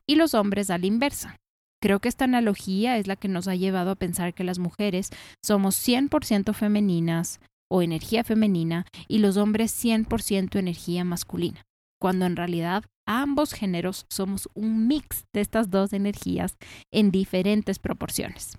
Y 0.08 0.16
los 0.16 0.34
hombres 0.34 0.70
a 0.70 0.78
la 0.78 0.86
inversa. 0.86 1.36
Creo 1.82 2.00
que 2.00 2.08
esta 2.08 2.24
analogía 2.24 2.98
es 2.98 3.06
la 3.06 3.16
que 3.16 3.28
nos 3.28 3.48
ha 3.48 3.54
llevado 3.54 3.92
a 3.92 3.96
pensar 3.96 4.34
que 4.34 4.44
las 4.44 4.58
mujeres 4.58 5.10
somos 5.42 5.76
100% 5.76 6.52
femeninas 6.52 7.40
o 7.70 7.80
energía 7.80 8.24
femenina 8.24 8.86
y 9.08 9.18
los 9.18 9.36
hombres 9.36 9.72
100% 9.82 10.58
energía 10.58 11.04
masculina, 11.04 11.62
cuando 12.00 12.26
en 12.26 12.36
realidad 12.36 12.84
ambos 13.10 13.52
géneros 13.52 14.06
somos 14.08 14.48
un 14.54 14.86
mix 14.86 15.24
de 15.34 15.40
estas 15.40 15.68
dos 15.68 15.92
energías 15.92 16.56
en 16.92 17.10
diferentes 17.10 17.80
proporciones. 17.80 18.56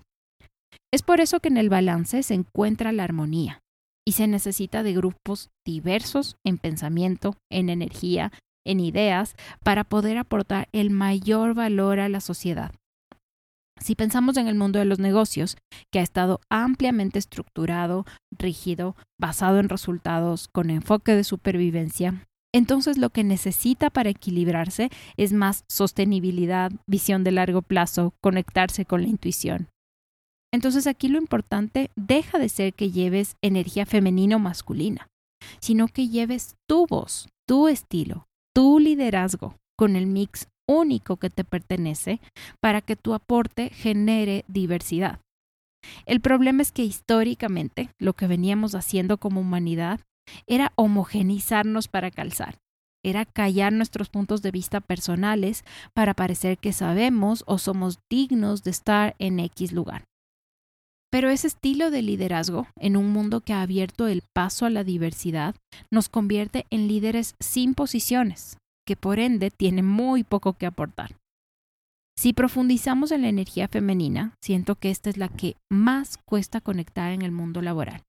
Es 0.92 1.02
por 1.02 1.20
eso 1.20 1.40
que 1.40 1.48
en 1.48 1.56
el 1.56 1.70
balance 1.70 2.22
se 2.22 2.34
encuentra 2.34 2.92
la 2.92 3.04
armonía, 3.04 3.62
y 4.06 4.12
se 4.12 4.26
necesita 4.26 4.82
de 4.82 4.92
grupos 4.92 5.50
diversos 5.64 6.36
en 6.44 6.58
pensamiento, 6.58 7.36
en 7.50 7.70
energía, 7.70 8.32
en 8.66 8.80
ideas, 8.80 9.36
para 9.64 9.84
poder 9.84 10.18
aportar 10.18 10.68
el 10.72 10.90
mayor 10.90 11.54
valor 11.54 11.98
a 11.98 12.08
la 12.08 12.20
sociedad. 12.20 12.72
Si 13.80 13.94
pensamos 13.94 14.36
en 14.36 14.48
el 14.48 14.54
mundo 14.54 14.78
de 14.78 14.84
los 14.84 14.98
negocios, 14.98 15.56
que 15.90 15.98
ha 15.98 16.02
estado 16.02 16.40
ampliamente 16.50 17.18
estructurado, 17.18 18.04
rígido, 18.30 18.96
basado 19.18 19.58
en 19.58 19.68
resultados, 19.68 20.48
con 20.52 20.70
enfoque 20.70 21.16
de 21.16 21.24
supervivencia, 21.24 22.26
entonces 22.54 22.98
lo 22.98 23.10
que 23.10 23.24
necesita 23.24 23.90
para 23.90 24.10
equilibrarse 24.10 24.90
es 25.16 25.32
más 25.32 25.64
sostenibilidad, 25.68 26.70
visión 26.86 27.24
de 27.24 27.32
largo 27.32 27.62
plazo, 27.62 28.14
conectarse 28.20 28.84
con 28.84 29.02
la 29.02 29.08
intuición. 29.08 29.68
Entonces 30.52 30.86
aquí 30.86 31.08
lo 31.08 31.18
importante 31.18 31.90
deja 31.96 32.38
de 32.38 32.48
ser 32.48 32.74
que 32.74 32.90
lleves 32.90 33.36
energía 33.42 33.86
femenina 33.86 34.36
o 34.36 34.38
masculina, 34.38 35.08
sino 35.60 35.88
que 35.88 36.08
lleves 36.08 36.56
tu 36.68 36.86
voz, 36.86 37.28
tu 37.48 37.68
estilo, 37.68 38.26
tu 38.54 38.78
liderazgo 38.78 39.56
con 39.78 39.96
el 39.96 40.06
mix 40.06 40.48
único 40.68 41.16
que 41.16 41.30
te 41.30 41.44
pertenece 41.44 42.20
para 42.60 42.82
que 42.82 42.96
tu 42.96 43.14
aporte 43.14 43.70
genere 43.70 44.44
diversidad. 44.46 45.20
El 46.06 46.20
problema 46.20 46.62
es 46.62 46.70
que 46.70 46.84
históricamente 46.84 47.90
lo 47.98 48.12
que 48.12 48.26
veníamos 48.26 48.74
haciendo 48.74 49.18
como 49.18 49.40
humanidad 49.40 50.00
era 50.46 50.72
homogenizarnos 50.76 51.88
para 51.88 52.10
calzar, 52.10 52.58
era 53.04 53.24
callar 53.24 53.72
nuestros 53.72 54.08
puntos 54.08 54.42
de 54.42 54.50
vista 54.50 54.80
personales 54.80 55.64
para 55.94 56.14
parecer 56.14 56.58
que 56.58 56.72
sabemos 56.72 57.44
o 57.46 57.58
somos 57.58 57.98
dignos 58.10 58.62
de 58.62 58.70
estar 58.70 59.16
en 59.18 59.40
X 59.40 59.72
lugar. 59.72 60.04
Pero 61.10 61.28
ese 61.28 61.46
estilo 61.46 61.90
de 61.90 62.00
liderazgo, 62.00 62.68
en 62.76 62.96
un 62.96 63.12
mundo 63.12 63.42
que 63.42 63.52
ha 63.52 63.60
abierto 63.60 64.06
el 64.06 64.22
paso 64.32 64.64
a 64.64 64.70
la 64.70 64.82
diversidad, 64.82 65.54
nos 65.90 66.08
convierte 66.08 66.64
en 66.70 66.88
líderes 66.88 67.34
sin 67.38 67.74
posiciones, 67.74 68.56
que 68.86 68.96
por 68.96 69.18
ende 69.18 69.50
tienen 69.50 69.86
muy 69.86 70.24
poco 70.24 70.54
que 70.54 70.64
aportar. 70.64 71.16
Si 72.16 72.32
profundizamos 72.32 73.10
en 73.10 73.22
la 73.22 73.28
energía 73.28 73.68
femenina, 73.68 74.36
siento 74.40 74.76
que 74.76 74.90
esta 74.90 75.10
es 75.10 75.16
la 75.16 75.28
que 75.28 75.56
más 75.70 76.18
cuesta 76.24 76.60
conectar 76.60 77.12
en 77.12 77.22
el 77.22 77.32
mundo 77.32 77.60
laboral. 77.60 78.02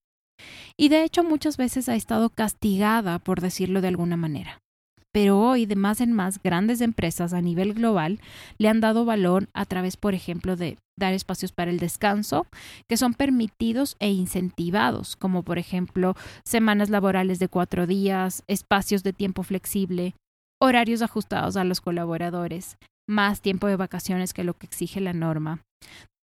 Y 0.76 0.88
de 0.88 1.04
hecho 1.04 1.24
muchas 1.24 1.56
veces 1.56 1.88
ha 1.88 1.96
estado 1.96 2.30
castigada, 2.30 3.18
por 3.18 3.40
decirlo 3.40 3.80
de 3.80 3.88
alguna 3.88 4.16
manera 4.16 4.60
pero 5.14 5.38
hoy 5.38 5.64
de 5.64 5.76
más 5.76 6.00
en 6.00 6.12
más 6.12 6.42
grandes 6.42 6.80
empresas 6.80 7.32
a 7.32 7.40
nivel 7.40 7.72
global 7.72 8.18
le 8.58 8.68
han 8.68 8.80
dado 8.80 9.04
valor 9.04 9.48
a 9.54 9.64
través, 9.64 9.96
por 9.96 10.12
ejemplo, 10.12 10.56
de 10.56 10.76
dar 10.98 11.12
espacios 11.12 11.52
para 11.52 11.70
el 11.70 11.78
descanso 11.78 12.48
que 12.88 12.96
son 12.96 13.14
permitidos 13.14 13.94
e 14.00 14.10
incentivados, 14.10 15.14
como 15.14 15.44
por 15.44 15.58
ejemplo 15.58 16.16
semanas 16.44 16.90
laborales 16.90 17.38
de 17.38 17.46
cuatro 17.46 17.86
días, 17.86 18.42
espacios 18.48 19.04
de 19.04 19.12
tiempo 19.12 19.44
flexible, 19.44 20.16
horarios 20.60 21.00
ajustados 21.00 21.56
a 21.56 21.62
los 21.62 21.80
colaboradores, 21.80 22.76
más 23.08 23.40
tiempo 23.40 23.68
de 23.68 23.76
vacaciones 23.76 24.34
que 24.34 24.42
lo 24.42 24.54
que 24.54 24.66
exige 24.66 25.00
la 25.00 25.12
norma. 25.12 25.62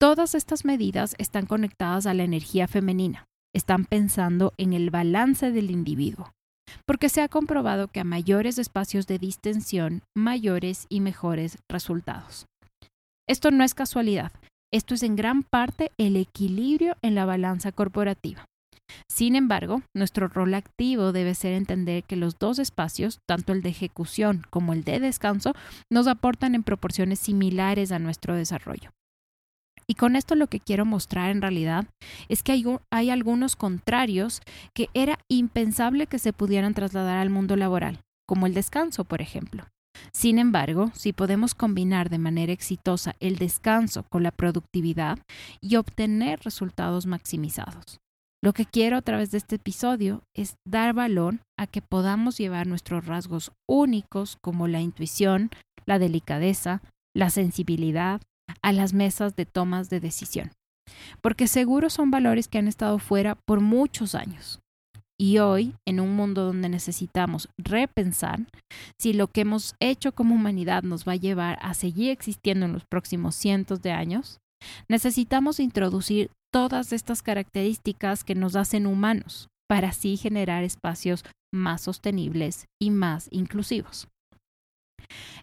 Todas 0.00 0.34
estas 0.34 0.64
medidas 0.64 1.14
están 1.18 1.46
conectadas 1.46 2.06
a 2.06 2.14
la 2.14 2.24
energía 2.24 2.66
femenina, 2.66 3.26
están 3.54 3.84
pensando 3.84 4.52
en 4.58 4.72
el 4.72 4.90
balance 4.90 5.50
del 5.50 5.70
individuo 5.70 6.32
porque 6.86 7.08
se 7.08 7.22
ha 7.22 7.28
comprobado 7.28 7.88
que 7.88 8.00
a 8.00 8.04
mayores 8.04 8.58
espacios 8.58 9.06
de 9.06 9.18
distensión, 9.18 10.02
mayores 10.16 10.86
y 10.88 11.00
mejores 11.00 11.58
resultados. 11.68 12.46
Esto 13.28 13.50
no 13.50 13.64
es 13.64 13.74
casualidad, 13.74 14.32
esto 14.72 14.94
es 14.94 15.02
en 15.02 15.16
gran 15.16 15.42
parte 15.42 15.92
el 15.98 16.16
equilibrio 16.16 16.96
en 17.02 17.14
la 17.14 17.24
balanza 17.24 17.72
corporativa. 17.72 18.44
Sin 19.08 19.36
embargo, 19.36 19.82
nuestro 19.94 20.26
rol 20.26 20.54
activo 20.54 21.12
debe 21.12 21.36
ser 21.36 21.52
entender 21.52 22.02
que 22.02 22.16
los 22.16 22.38
dos 22.40 22.58
espacios, 22.58 23.20
tanto 23.24 23.52
el 23.52 23.62
de 23.62 23.68
ejecución 23.68 24.42
como 24.50 24.72
el 24.72 24.82
de 24.82 24.98
descanso, 24.98 25.54
nos 25.92 26.08
aportan 26.08 26.56
en 26.56 26.64
proporciones 26.64 27.20
similares 27.20 27.92
a 27.92 28.00
nuestro 28.00 28.34
desarrollo. 28.34 28.90
Y 29.90 29.94
con 29.94 30.14
esto 30.14 30.36
lo 30.36 30.46
que 30.46 30.60
quiero 30.60 30.86
mostrar 30.86 31.30
en 31.30 31.42
realidad 31.42 31.84
es 32.28 32.44
que 32.44 32.52
hay, 32.92 33.10
algunos 33.10 33.56
contrarios 33.56 34.40
que 34.72 34.88
era 34.94 35.18
impensable 35.26 36.06
que 36.06 36.20
se 36.20 36.32
pudieran 36.32 36.74
trasladar 36.74 37.16
al 37.16 37.28
mundo 37.28 37.56
laboral, 37.56 37.98
como 38.24 38.46
el 38.46 38.54
descanso, 38.54 39.02
por 39.02 39.20
ejemplo. 39.20 39.64
Sin 40.12 40.38
embargo, 40.38 40.92
si 40.94 41.12
podemos 41.12 41.56
combinar 41.56 42.08
de 42.08 42.18
manera 42.18 42.52
exitosa 42.52 43.16
el 43.18 43.38
descanso 43.38 44.04
con 44.04 44.22
la 44.22 44.30
productividad 44.30 45.18
y 45.60 45.74
obtener 45.74 46.38
resultados 46.44 47.06
maximizados. 47.06 47.98
Lo 48.44 48.52
que 48.52 48.66
quiero 48.66 48.96
a 48.96 49.02
través 49.02 49.32
de 49.32 49.38
este 49.38 49.56
episodio 49.56 50.22
es 50.36 50.54
dar 50.64 50.94
valor 50.94 51.40
a 51.58 51.66
que 51.66 51.82
podamos 51.82 52.38
llevar 52.38 52.68
nuestros 52.68 53.06
rasgos 53.06 53.50
únicos 53.68 54.38
como 54.40 54.68
la 54.68 54.80
intuición, 54.80 55.50
la 55.84 55.98
delicadeza, 55.98 56.80
la 57.12 57.28
sensibilidad, 57.28 58.20
a 58.62 58.72
las 58.72 58.92
mesas 58.92 59.36
de 59.36 59.46
tomas 59.46 59.90
de 59.90 60.00
decisión, 60.00 60.52
porque 61.20 61.46
seguro 61.46 61.90
son 61.90 62.10
valores 62.10 62.48
que 62.48 62.58
han 62.58 62.68
estado 62.68 62.98
fuera 62.98 63.34
por 63.34 63.60
muchos 63.60 64.14
años. 64.14 64.60
Y 65.20 65.38
hoy, 65.38 65.74
en 65.86 66.00
un 66.00 66.16
mundo 66.16 66.46
donde 66.46 66.70
necesitamos 66.70 67.50
repensar 67.58 68.40
si 68.98 69.12
lo 69.12 69.26
que 69.26 69.42
hemos 69.42 69.74
hecho 69.78 70.12
como 70.12 70.34
humanidad 70.34 70.82
nos 70.82 71.06
va 71.06 71.12
a 71.12 71.16
llevar 71.16 71.58
a 71.60 71.74
seguir 71.74 72.10
existiendo 72.10 72.64
en 72.64 72.72
los 72.72 72.84
próximos 72.86 73.34
cientos 73.34 73.82
de 73.82 73.92
años, 73.92 74.38
necesitamos 74.88 75.60
introducir 75.60 76.30
todas 76.50 76.94
estas 76.94 77.22
características 77.22 78.24
que 78.24 78.34
nos 78.34 78.56
hacen 78.56 78.86
humanos 78.86 79.48
para 79.68 79.90
así 79.90 80.16
generar 80.16 80.64
espacios 80.64 81.22
más 81.52 81.82
sostenibles 81.82 82.66
y 82.80 82.90
más 82.90 83.28
inclusivos. 83.30 84.08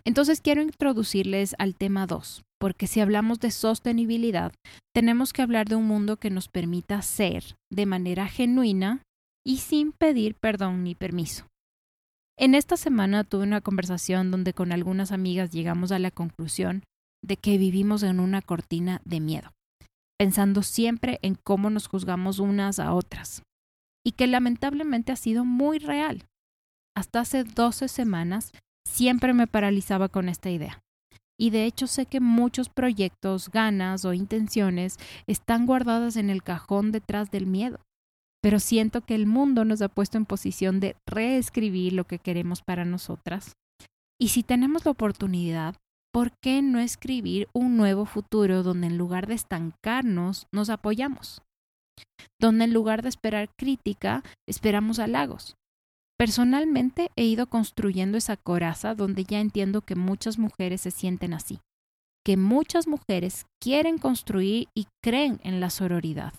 Entonces 0.06 0.42
quiero 0.42 0.62
introducirles 0.62 1.56
al 1.60 1.76
tema 1.76 2.08
2, 2.08 2.44
porque 2.60 2.88
si 2.88 3.00
hablamos 3.00 3.40
de 3.40 3.52
sostenibilidad, 3.52 4.54
tenemos 4.94 5.34
que 5.34 5.42
hablar 5.42 5.68
de 5.68 5.76
un 5.76 5.86
mundo 5.86 6.18
que 6.18 6.30
nos 6.30 6.48
permita 6.48 7.02
ser 7.02 7.56
de 7.72 7.86
manera 7.86 8.28
genuina 8.28 9.02
y 9.46 9.58
sin 9.58 9.92
pedir 9.92 10.36
perdón 10.36 10.84
ni 10.84 10.96
permiso. 10.96 11.46
En 12.40 12.54
esta 12.54 12.78
semana 12.78 13.24
tuve 13.24 13.44
una 13.44 13.62
conversación 13.62 14.30
donde 14.30 14.54
con 14.54 14.72
algunas 14.72 15.12
amigas 15.12 15.52
llegamos 15.52 15.92
a 15.92 16.00
la 16.00 16.12
conclusión 16.12 16.84
de 17.24 17.38
que 17.38 17.58
vivimos 17.58 18.04
en 18.04 18.20
una 18.20 18.42
cortina 18.42 19.02
de 19.06 19.20
miedo, 19.20 19.52
pensando 20.20 20.62
siempre 20.62 21.20
en 21.24 21.36
cómo 21.36 21.70
nos 21.70 21.88
juzgamos 21.88 22.40
unas 22.40 22.80
a 22.80 22.94
otras, 22.94 23.42
y 24.06 24.12
que 24.12 24.28
lamentablemente 24.28 25.12
ha 25.12 25.16
sido 25.16 25.46
muy 25.46 25.80
real. 25.80 26.26
Hasta 26.96 27.22
hace 27.22 27.44
12 27.44 27.88
semanas 27.88 28.52
siempre 28.88 29.34
me 29.34 29.48
paralizaba 29.48 30.10
con 30.10 30.29
esta 30.29 30.50
idea. 30.50 30.82
Y 31.39 31.51
de 31.51 31.65
hecho 31.65 31.86
sé 31.86 32.08
que 32.08 32.20
muchos 32.20 32.70
proyectos, 32.70 33.50
ganas 33.51 34.06
o 34.06 34.13
intenciones 34.13 34.98
están 35.27 35.67
guardadas 35.67 36.15
en 36.15 36.32
el 36.32 36.41
cajón 36.41 36.91
detrás 36.91 37.29
del 37.29 37.46
miedo. 37.46 37.79
Pero 38.41 38.60
siento 38.60 39.01
que 39.01 39.13
el 39.13 39.27
mundo 39.27 39.65
nos 39.65 39.82
ha 39.82 39.89
puesto 39.89 40.17
en 40.17 40.25
posición 40.25 40.79
de 40.79 40.96
reescribir 41.06 41.94
lo 41.94 42.06
que 42.06 42.17
queremos 42.17 42.63
para 42.63 42.86
nosotras. 42.86 43.53
Y 44.20 44.29
si 44.29 44.41
tenemos 44.41 44.86
la 44.86 44.91
oportunidad, 44.91 45.75
¿por 46.12 46.32
qué 46.41 46.63
no 46.63 46.79
escribir 46.79 47.48
un 47.53 47.77
nuevo 47.77 48.06
futuro 48.06 48.63
donde 48.63 48.88
en 48.88 48.98
lugar 48.98 49.27
de 49.27 49.36
estancarnos, 49.36 50.48
nos 50.51 50.70
apoyamos? 50.70 51.41
Donde 52.39 52.65
en 52.65 52.74
lugar 52.74 53.03
de 53.03 53.10
esperar 53.10 53.50
crítica, 53.56 54.24
esperamos 54.48 54.98
halagos 54.98 55.56
Personalmente 56.18 57.12
he 57.16 57.26
ido 57.26 57.48
construyendo 57.48 58.18
esa 58.18 58.38
coraza 58.38 58.96
donde 58.96 59.24
ya 59.24 59.40
entiendo 59.40 59.82
que 59.82 59.96
muchas 59.96 60.40
mujeres 60.40 60.82
se 60.82 60.90
sienten 60.90 61.34
así, 61.34 61.60
que 62.26 62.38
muchas 62.38 62.88
mujeres 62.88 63.46
quieren 63.62 64.00
construir 64.00 64.68
y 64.74 64.88
creen 65.04 65.40
en 65.44 65.60
la 65.60 65.70
sororidad. 65.70 66.34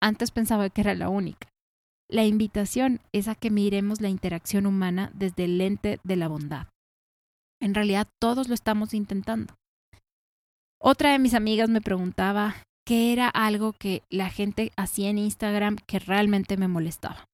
Antes 0.00 0.30
pensaba 0.30 0.70
que 0.70 0.80
era 0.80 0.94
la 0.94 1.08
única. 1.08 1.48
La 2.08 2.24
invitación 2.24 3.00
es 3.12 3.26
a 3.26 3.34
que 3.34 3.50
miremos 3.50 4.00
la 4.00 4.08
interacción 4.08 4.64
humana 4.64 5.10
desde 5.12 5.44
el 5.44 5.58
lente 5.58 5.98
de 6.04 6.16
la 6.16 6.28
bondad. 6.28 6.68
En 7.60 7.74
realidad 7.74 8.06
todos 8.20 8.48
lo 8.48 8.54
estamos 8.54 8.94
intentando. 8.94 9.54
Otra 10.80 11.10
de 11.10 11.18
mis 11.18 11.34
amigas 11.34 11.68
me 11.68 11.80
preguntaba 11.80 12.54
qué 12.86 13.12
era 13.12 13.28
algo 13.28 13.72
que 13.72 14.04
la 14.08 14.30
gente 14.30 14.70
hacía 14.76 15.10
en 15.10 15.18
Instagram 15.18 15.76
que 15.86 15.98
realmente 15.98 16.56
me 16.56 16.68
molestaba. 16.68 17.24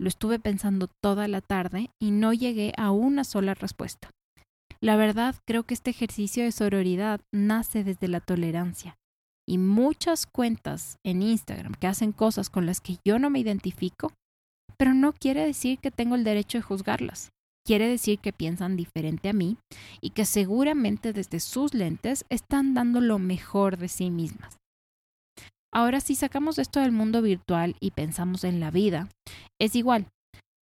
Lo 0.00 0.08
estuve 0.08 0.38
pensando 0.38 0.88
toda 1.02 1.28
la 1.28 1.40
tarde 1.40 1.90
y 2.00 2.10
no 2.10 2.32
llegué 2.32 2.72
a 2.76 2.90
una 2.90 3.24
sola 3.24 3.54
respuesta. 3.54 4.10
La 4.80 4.96
verdad, 4.96 5.36
creo 5.46 5.62
que 5.62 5.74
este 5.74 5.90
ejercicio 5.90 6.44
de 6.44 6.52
sororidad 6.52 7.20
nace 7.32 7.84
desde 7.84 8.08
la 8.08 8.20
tolerancia. 8.20 8.96
Y 9.48 9.58
muchas 9.58 10.26
cuentas 10.26 10.98
en 11.04 11.22
Instagram 11.22 11.74
que 11.74 11.86
hacen 11.86 12.12
cosas 12.12 12.50
con 12.50 12.66
las 12.66 12.80
que 12.80 12.98
yo 13.04 13.18
no 13.18 13.30
me 13.30 13.38
identifico, 13.38 14.12
pero 14.76 14.94
no 14.94 15.12
quiere 15.12 15.44
decir 15.46 15.78
que 15.78 15.90
tengo 15.90 16.16
el 16.16 16.24
derecho 16.24 16.58
de 16.58 16.62
juzgarlas. 16.62 17.30
Quiere 17.66 17.88
decir 17.88 18.18
que 18.18 18.32
piensan 18.32 18.76
diferente 18.76 19.30
a 19.30 19.32
mí 19.32 19.56
y 20.02 20.10
que 20.10 20.26
seguramente 20.26 21.12
desde 21.12 21.40
sus 21.40 21.72
lentes 21.72 22.26
están 22.28 22.74
dando 22.74 23.00
lo 23.00 23.18
mejor 23.18 23.78
de 23.78 23.88
sí 23.88 24.10
mismas. 24.10 24.58
Ahora, 25.74 26.00
si 26.00 26.14
sacamos 26.14 26.58
esto 26.58 26.80
del 26.80 26.92
mundo 26.92 27.20
virtual 27.20 27.74
y 27.80 27.90
pensamos 27.90 28.44
en 28.44 28.60
la 28.60 28.70
vida, 28.70 29.08
es 29.60 29.74
igual. 29.74 30.06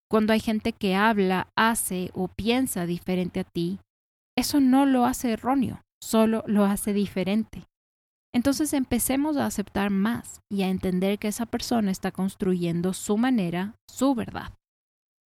Cuando 0.09 0.33
hay 0.33 0.39
gente 0.39 0.73
que 0.73 0.95
habla, 0.95 1.47
hace 1.55 2.09
o 2.13 2.27
piensa 2.27 2.87
diferente 2.87 3.41
a 3.41 3.43
ti, 3.43 3.79
eso 4.35 4.59
no 4.59 4.87
lo 4.87 5.05
hace 5.05 5.31
erróneo, 5.31 5.81
solo 6.03 6.43
lo 6.47 6.65
hace 6.65 6.93
diferente. 6.93 7.65
Entonces 8.33 8.73
empecemos 8.73 9.37
a 9.37 9.45
aceptar 9.45 9.91
más 9.91 10.39
y 10.51 10.63
a 10.63 10.69
entender 10.69 11.19
que 11.19 11.27
esa 11.27 11.45
persona 11.45 11.91
está 11.91 12.11
construyendo 12.11 12.93
su 12.93 13.17
manera, 13.17 13.75
su 13.87 14.15
verdad. 14.15 14.51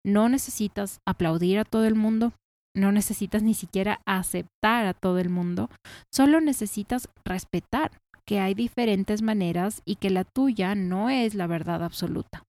No 0.05 0.27
necesitas 0.27 0.99
aplaudir 1.07 1.59
a 1.59 1.65
todo 1.65 1.85
el 1.85 1.95
mundo, 1.95 2.33
no 2.75 2.91
necesitas 2.91 3.43
ni 3.43 3.53
siquiera 3.53 4.01
aceptar 4.05 4.85
a 4.85 4.93
todo 4.93 5.19
el 5.19 5.29
mundo, 5.29 5.69
solo 6.13 6.41
necesitas 6.41 7.09
respetar 7.25 7.91
que 8.27 8.39
hay 8.39 8.53
diferentes 8.53 9.21
maneras 9.21 9.81
y 9.85 9.95
que 9.95 10.09
la 10.09 10.25
tuya 10.25 10.75
no 10.75 11.09
es 11.09 11.33
la 11.33 11.47
verdad 11.47 11.83
absoluta. 11.83 12.43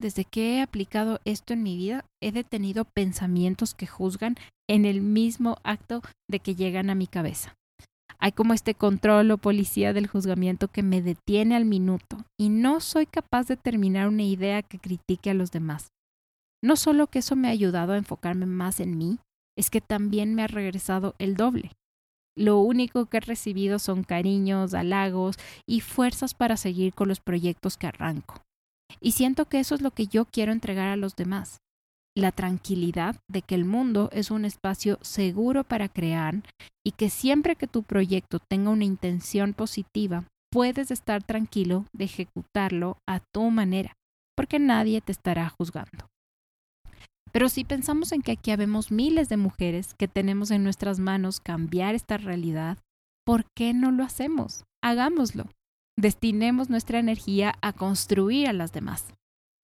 Desde 0.00 0.24
que 0.24 0.56
he 0.56 0.62
aplicado 0.62 1.20
esto 1.24 1.52
en 1.52 1.62
mi 1.62 1.76
vida, 1.76 2.04
he 2.20 2.32
detenido 2.32 2.84
pensamientos 2.84 3.74
que 3.74 3.86
juzgan 3.86 4.34
en 4.68 4.84
el 4.84 5.00
mismo 5.00 5.58
acto 5.62 6.02
de 6.28 6.40
que 6.40 6.56
llegan 6.56 6.90
a 6.90 6.96
mi 6.96 7.06
cabeza. 7.06 7.54
Hay 8.18 8.32
como 8.32 8.54
este 8.54 8.74
control 8.74 9.30
o 9.30 9.38
policía 9.38 9.92
del 9.92 10.08
juzgamiento 10.08 10.68
que 10.68 10.82
me 10.82 11.02
detiene 11.02 11.54
al 11.54 11.64
minuto 11.64 12.24
y 12.38 12.48
no 12.48 12.80
soy 12.80 13.06
capaz 13.06 13.46
de 13.46 13.56
terminar 13.56 14.08
una 14.08 14.24
idea 14.24 14.62
que 14.62 14.78
critique 14.78 15.30
a 15.30 15.34
los 15.34 15.52
demás. 15.52 15.88
No 16.64 16.76
solo 16.76 17.06
que 17.06 17.20
eso 17.20 17.36
me 17.36 17.48
ha 17.48 17.52
ayudado 17.52 17.92
a 17.92 17.98
enfocarme 17.98 18.46
más 18.46 18.80
en 18.80 18.98
mí, 18.98 19.18
es 19.56 19.70
que 19.70 19.80
también 19.80 20.34
me 20.34 20.42
ha 20.42 20.46
regresado 20.48 21.14
el 21.18 21.36
doble. 21.36 21.72
Lo 22.36 22.60
único 22.60 23.06
que 23.06 23.18
he 23.18 23.20
recibido 23.20 23.78
son 23.78 24.04
cariños, 24.04 24.74
halagos 24.74 25.36
y 25.66 25.80
fuerzas 25.80 26.34
para 26.34 26.56
seguir 26.56 26.94
con 26.94 27.08
los 27.08 27.20
proyectos 27.20 27.76
que 27.76 27.86
arranco. 27.86 28.42
Y 29.00 29.12
siento 29.12 29.46
que 29.46 29.60
eso 29.60 29.74
es 29.74 29.82
lo 29.82 29.90
que 29.90 30.06
yo 30.06 30.24
quiero 30.24 30.52
entregar 30.52 30.88
a 30.88 30.96
los 30.96 31.16
demás. 31.16 31.58
La 32.14 32.30
tranquilidad 32.30 33.16
de 33.28 33.40
que 33.42 33.54
el 33.54 33.64
mundo 33.64 34.10
es 34.12 34.30
un 34.30 34.44
espacio 34.44 34.98
seguro 35.00 35.64
para 35.64 35.88
crear 35.88 36.42
y 36.84 36.92
que 36.92 37.08
siempre 37.08 37.56
que 37.56 37.66
tu 37.66 37.82
proyecto 37.82 38.38
tenga 38.38 38.70
una 38.70 38.84
intención 38.84 39.54
positiva, 39.54 40.24
puedes 40.50 40.90
estar 40.90 41.22
tranquilo 41.22 41.86
de 41.94 42.04
ejecutarlo 42.04 42.98
a 43.08 43.20
tu 43.20 43.50
manera, 43.50 43.94
porque 44.36 44.58
nadie 44.58 45.00
te 45.00 45.12
estará 45.12 45.48
juzgando. 45.48 46.11
Pero 47.32 47.48
si 47.48 47.64
pensamos 47.64 48.12
en 48.12 48.22
que 48.22 48.32
aquí 48.32 48.50
habemos 48.50 48.92
miles 48.92 49.28
de 49.28 49.38
mujeres 49.38 49.94
que 49.94 50.06
tenemos 50.06 50.50
en 50.50 50.62
nuestras 50.62 50.98
manos 50.98 51.40
cambiar 51.40 51.94
esta 51.94 52.18
realidad, 52.18 52.78
¿por 53.24 53.46
qué 53.56 53.72
no 53.72 53.90
lo 53.90 54.04
hacemos? 54.04 54.64
Hagámoslo. 54.82 55.46
Destinemos 55.96 56.68
nuestra 56.68 56.98
energía 56.98 57.54
a 57.62 57.72
construir 57.72 58.48
a 58.48 58.52
las 58.52 58.72
demás, 58.72 59.12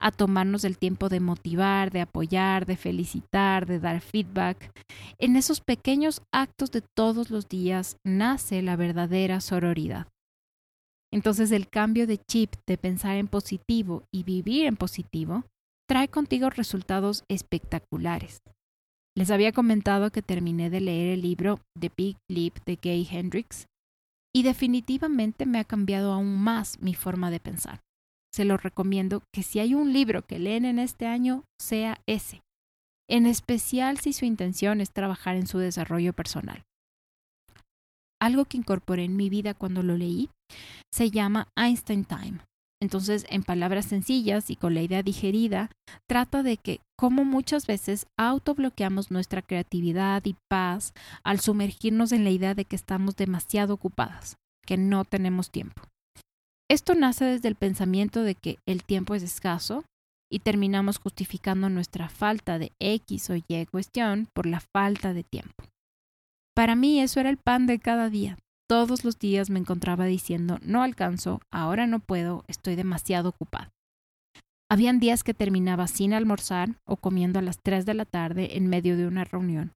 a 0.00 0.12
tomarnos 0.12 0.64
el 0.64 0.78
tiempo 0.78 1.08
de 1.08 1.20
motivar, 1.20 1.90
de 1.90 2.00
apoyar, 2.00 2.66
de 2.66 2.76
felicitar, 2.76 3.66
de 3.66 3.80
dar 3.80 4.00
feedback. 4.00 4.70
En 5.18 5.36
esos 5.36 5.60
pequeños 5.60 6.22
actos 6.32 6.70
de 6.70 6.82
todos 6.82 7.30
los 7.30 7.48
días 7.48 7.96
nace 8.04 8.62
la 8.62 8.76
verdadera 8.76 9.40
sororidad. 9.40 10.08
Entonces 11.10 11.50
el 11.50 11.68
cambio 11.68 12.06
de 12.06 12.18
chip 12.18 12.54
de 12.66 12.76
pensar 12.76 13.16
en 13.16 13.28
positivo 13.28 14.04
y 14.12 14.22
vivir 14.24 14.66
en 14.66 14.76
positivo 14.76 15.44
trae 15.88 16.08
contigo 16.08 16.50
resultados 16.50 17.24
espectaculares. 17.28 18.42
Les 19.16 19.30
había 19.30 19.52
comentado 19.52 20.10
que 20.10 20.22
terminé 20.22 20.70
de 20.70 20.80
leer 20.80 21.14
el 21.14 21.22
libro 21.22 21.60
The 21.80 21.90
Big 21.96 22.16
Leap 22.30 22.58
de 22.66 22.76
Gay 22.76 23.08
Hendricks 23.10 23.66
y 24.34 24.42
definitivamente 24.42 25.46
me 25.46 25.58
ha 25.58 25.64
cambiado 25.64 26.12
aún 26.12 26.38
más 26.38 26.78
mi 26.80 26.94
forma 26.94 27.30
de 27.30 27.40
pensar. 27.40 27.80
Se 28.32 28.44
lo 28.44 28.58
recomiendo 28.58 29.22
que 29.34 29.42
si 29.42 29.58
hay 29.58 29.74
un 29.74 29.92
libro 29.92 30.22
que 30.26 30.38
leen 30.38 30.66
en 30.66 30.78
este 30.78 31.06
año, 31.06 31.44
sea 31.58 32.00
ese, 32.06 32.42
en 33.08 33.26
especial 33.26 33.98
si 33.98 34.12
su 34.12 34.26
intención 34.26 34.82
es 34.82 34.92
trabajar 34.92 35.36
en 35.36 35.46
su 35.46 35.58
desarrollo 35.58 36.12
personal. 36.12 36.62
Algo 38.20 38.44
que 38.44 38.58
incorporé 38.58 39.04
en 39.04 39.16
mi 39.16 39.30
vida 39.30 39.54
cuando 39.54 39.82
lo 39.82 39.96
leí 39.96 40.28
se 40.92 41.10
llama 41.10 41.48
Einstein 41.56 42.04
Time 42.04 42.40
entonces, 42.80 43.26
en 43.28 43.42
palabras 43.42 43.86
sencillas 43.86 44.50
y 44.50 44.56
con 44.56 44.74
la 44.74 44.82
idea 44.82 45.02
digerida, 45.02 45.70
trata 46.06 46.42
de 46.42 46.56
que 46.56 46.80
como 46.96 47.24
muchas 47.24 47.66
veces 47.66 48.06
autobloqueamos 48.16 49.10
nuestra 49.10 49.42
creatividad 49.42 50.24
y 50.24 50.36
paz 50.48 50.92
al 51.24 51.40
sumergirnos 51.40 52.12
en 52.12 52.24
la 52.24 52.30
idea 52.30 52.54
de 52.54 52.64
que 52.64 52.76
estamos 52.76 53.16
demasiado 53.16 53.74
ocupadas, 53.74 54.36
que 54.64 54.76
no 54.76 55.04
tenemos 55.04 55.50
tiempo. 55.50 55.82
Esto 56.70 56.94
nace 56.94 57.24
desde 57.24 57.48
el 57.48 57.56
pensamiento 57.56 58.22
de 58.22 58.34
que 58.34 58.58
el 58.66 58.84
tiempo 58.84 59.14
es 59.14 59.22
escaso 59.22 59.84
y 60.30 60.40
terminamos 60.40 60.98
justificando 60.98 61.68
nuestra 61.70 62.08
falta 62.08 62.58
de 62.58 62.72
X 62.78 63.30
o 63.30 63.36
Y 63.36 63.66
cuestión 63.66 64.28
por 64.34 64.46
la 64.46 64.60
falta 64.60 65.14
de 65.14 65.24
tiempo. 65.24 65.64
Para 66.54 66.76
mí 66.76 67.00
eso 67.00 67.18
era 67.18 67.30
el 67.30 67.38
pan 67.38 67.66
de 67.66 67.78
cada 67.78 68.10
día, 68.10 68.36
todos 68.68 69.04
los 69.04 69.18
días 69.18 69.50
me 69.50 69.58
encontraba 69.58 70.04
diciendo, 70.04 70.58
no 70.62 70.82
alcanzo, 70.82 71.40
ahora 71.50 71.86
no 71.86 72.00
puedo, 72.00 72.44
estoy 72.48 72.76
demasiado 72.76 73.30
ocupado. 73.30 73.70
Habían 74.70 75.00
días 75.00 75.24
que 75.24 75.32
terminaba 75.32 75.88
sin 75.88 76.12
almorzar 76.12 76.76
o 76.86 76.96
comiendo 76.96 77.38
a 77.38 77.42
las 77.42 77.58
3 77.62 77.86
de 77.86 77.94
la 77.94 78.04
tarde 78.04 78.56
en 78.58 78.68
medio 78.68 78.98
de 78.98 79.06
una 79.06 79.24
reunión. 79.24 79.72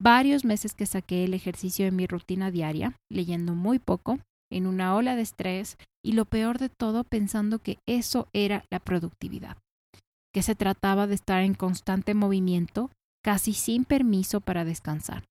Varios 0.00 0.44
meses 0.44 0.74
que 0.74 0.86
saqué 0.86 1.24
el 1.24 1.34
ejercicio 1.34 1.84
de 1.84 1.90
mi 1.90 2.06
rutina 2.06 2.52
diaria, 2.52 2.96
leyendo 3.10 3.54
muy 3.54 3.80
poco, 3.80 4.20
en 4.52 4.66
una 4.66 4.94
ola 4.94 5.16
de 5.16 5.22
estrés 5.22 5.76
y 6.04 6.12
lo 6.12 6.26
peor 6.26 6.58
de 6.58 6.68
todo 6.68 7.02
pensando 7.02 7.58
que 7.58 7.78
eso 7.86 8.28
era 8.32 8.64
la 8.70 8.78
productividad, 8.78 9.56
que 10.32 10.42
se 10.42 10.54
trataba 10.54 11.08
de 11.08 11.16
estar 11.16 11.42
en 11.42 11.54
constante 11.54 12.14
movimiento, 12.14 12.90
casi 13.24 13.52
sin 13.52 13.84
permiso 13.84 14.40
para 14.40 14.64
descansar. 14.64 15.24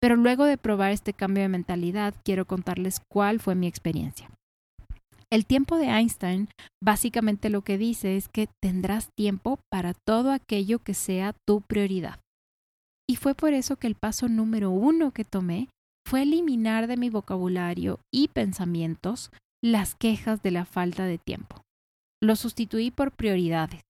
Pero 0.00 0.16
luego 0.16 0.44
de 0.44 0.56
probar 0.56 0.92
este 0.92 1.12
cambio 1.12 1.42
de 1.42 1.48
mentalidad, 1.48 2.14
quiero 2.24 2.46
contarles 2.46 3.00
cuál 3.10 3.38
fue 3.38 3.54
mi 3.54 3.66
experiencia. 3.66 4.30
El 5.30 5.46
tiempo 5.46 5.76
de 5.76 5.86
Einstein 5.86 6.48
básicamente 6.82 7.50
lo 7.50 7.62
que 7.62 7.78
dice 7.78 8.16
es 8.16 8.28
que 8.28 8.48
tendrás 8.60 9.10
tiempo 9.14 9.60
para 9.70 9.94
todo 9.94 10.32
aquello 10.32 10.80
que 10.80 10.94
sea 10.94 11.34
tu 11.46 11.60
prioridad. 11.60 12.18
Y 13.08 13.16
fue 13.16 13.34
por 13.34 13.52
eso 13.52 13.76
que 13.76 13.86
el 13.86 13.94
paso 13.94 14.28
número 14.28 14.70
uno 14.70 15.12
que 15.12 15.24
tomé 15.24 15.68
fue 16.06 16.22
eliminar 16.22 16.86
de 16.86 16.96
mi 16.96 17.10
vocabulario 17.10 18.00
y 18.12 18.28
pensamientos 18.28 19.30
las 19.62 19.94
quejas 19.94 20.42
de 20.42 20.50
la 20.50 20.64
falta 20.64 21.04
de 21.04 21.18
tiempo. 21.18 21.62
Lo 22.22 22.34
sustituí 22.34 22.90
por 22.90 23.12
prioridades. 23.12 23.82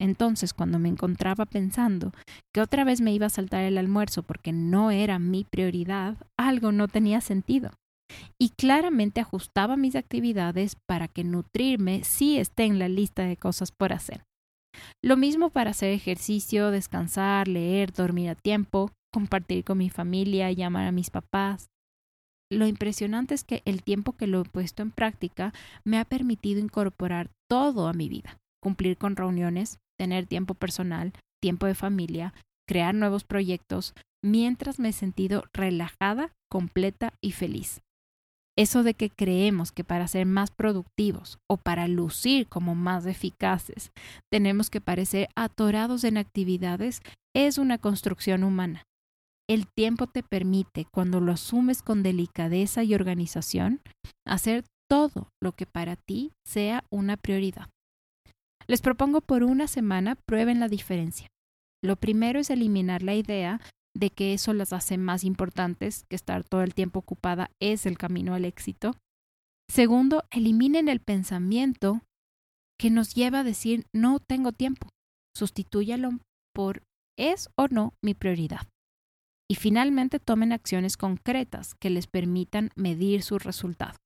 Entonces, 0.00 0.52
cuando 0.52 0.78
me 0.78 0.88
encontraba 0.88 1.46
pensando 1.46 2.12
que 2.52 2.60
otra 2.60 2.84
vez 2.84 3.00
me 3.00 3.12
iba 3.12 3.26
a 3.26 3.30
saltar 3.30 3.64
el 3.64 3.78
almuerzo 3.78 4.22
porque 4.22 4.52
no 4.52 4.90
era 4.90 5.18
mi 5.18 5.44
prioridad, 5.44 6.16
algo 6.36 6.72
no 6.72 6.88
tenía 6.88 7.20
sentido. 7.20 7.70
Y 8.38 8.50
claramente 8.50 9.20
ajustaba 9.20 9.76
mis 9.76 9.96
actividades 9.96 10.76
para 10.86 11.08
que 11.08 11.24
nutrirme 11.24 12.04
sí 12.04 12.38
esté 12.38 12.64
en 12.64 12.78
la 12.78 12.88
lista 12.88 13.24
de 13.24 13.36
cosas 13.36 13.72
por 13.72 13.92
hacer. 13.92 14.24
Lo 15.02 15.16
mismo 15.16 15.50
para 15.50 15.70
hacer 15.70 15.90
ejercicio, 15.92 16.70
descansar, 16.70 17.46
leer, 17.48 17.92
dormir 17.92 18.30
a 18.30 18.34
tiempo, 18.34 18.90
compartir 19.12 19.64
con 19.64 19.78
mi 19.78 19.90
familia, 19.90 20.50
llamar 20.50 20.88
a 20.88 20.92
mis 20.92 21.10
papás. 21.10 21.68
Lo 22.50 22.66
impresionante 22.66 23.34
es 23.34 23.44
que 23.44 23.62
el 23.64 23.82
tiempo 23.82 24.12
que 24.12 24.26
lo 24.26 24.42
he 24.42 24.44
puesto 24.44 24.82
en 24.82 24.90
práctica 24.90 25.54
me 25.84 25.98
ha 25.98 26.04
permitido 26.04 26.60
incorporar 26.60 27.30
todo 27.48 27.88
a 27.88 27.92
mi 27.92 28.08
vida 28.08 28.38
cumplir 28.64 28.96
con 28.96 29.14
reuniones, 29.14 29.78
tener 29.98 30.26
tiempo 30.26 30.54
personal, 30.54 31.12
tiempo 31.40 31.66
de 31.66 31.74
familia, 31.74 32.34
crear 32.68 32.94
nuevos 32.94 33.24
proyectos, 33.24 33.94
mientras 34.22 34.78
me 34.78 34.90
he 34.90 34.92
sentido 34.92 35.44
relajada, 35.52 36.32
completa 36.50 37.12
y 37.22 37.32
feliz. 37.32 37.80
Eso 38.56 38.84
de 38.84 38.94
que 38.94 39.10
creemos 39.10 39.72
que 39.72 39.82
para 39.82 40.06
ser 40.06 40.26
más 40.26 40.50
productivos 40.52 41.38
o 41.50 41.56
para 41.56 41.88
lucir 41.88 42.46
como 42.46 42.76
más 42.76 43.04
eficaces 43.04 43.90
tenemos 44.30 44.70
que 44.70 44.80
parecer 44.80 45.28
atorados 45.34 46.04
en 46.04 46.16
actividades 46.16 47.00
es 47.34 47.58
una 47.58 47.78
construcción 47.78 48.44
humana. 48.44 48.84
El 49.48 49.66
tiempo 49.66 50.06
te 50.06 50.22
permite, 50.22 50.86
cuando 50.90 51.20
lo 51.20 51.32
asumes 51.32 51.82
con 51.82 52.02
delicadeza 52.02 52.82
y 52.84 52.94
organización, 52.94 53.80
hacer 54.24 54.64
todo 54.88 55.28
lo 55.42 55.52
que 55.52 55.66
para 55.66 55.96
ti 55.96 56.30
sea 56.46 56.84
una 56.90 57.16
prioridad. 57.16 57.68
Les 58.66 58.80
propongo 58.80 59.20
por 59.20 59.42
una 59.42 59.66
semana 59.66 60.16
prueben 60.26 60.60
la 60.60 60.68
diferencia. 60.68 61.28
Lo 61.82 61.96
primero 61.96 62.40
es 62.40 62.50
eliminar 62.50 63.02
la 63.02 63.14
idea 63.14 63.60
de 63.94 64.10
que 64.10 64.34
eso 64.34 64.52
las 64.52 64.72
hace 64.72 64.98
más 64.98 65.22
importantes, 65.22 66.04
que 66.08 66.16
estar 66.16 66.44
todo 66.44 66.62
el 66.62 66.74
tiempo 66.74 66.98
ocupada 66.98 67.50
es 67.60 67.86
el 67.86 67.98
camino 67.98 68.34
al 68.34 68.44
éxito. 68.44 68.96
Segundo, 69.70 70.24
eliminen 70.30 70.88
el 70.88 71.00
pensamiento 71.00 72.00
que 72.78 72.90
nos 72.90 73.14
lleva 73.14 73.40
a 73.40 73.44
decir 73.44 73.86
no 73.92 74.18
tengo 74.18 74.52
tiempo. 74.52 74.88
Sustitúyalo 75.36 76.10
por 76.54 76.82
es 77.16 77.48
o 77.56 77.68
no 77.68 77.94
mi 78.02 78.14
prioridad 78.14 78.66
y 79.48 79.56
finalmente 79.56 80.18
tomen 80.18 80.52
acciones 80.52 80.96
concretas 80.96 81.74
que 81.74 81.90
les 81.90 82.06
permitan 82.06 82.70
medir 82.76 83.22
su 83.22 83.38
resultado. 83.38 83.98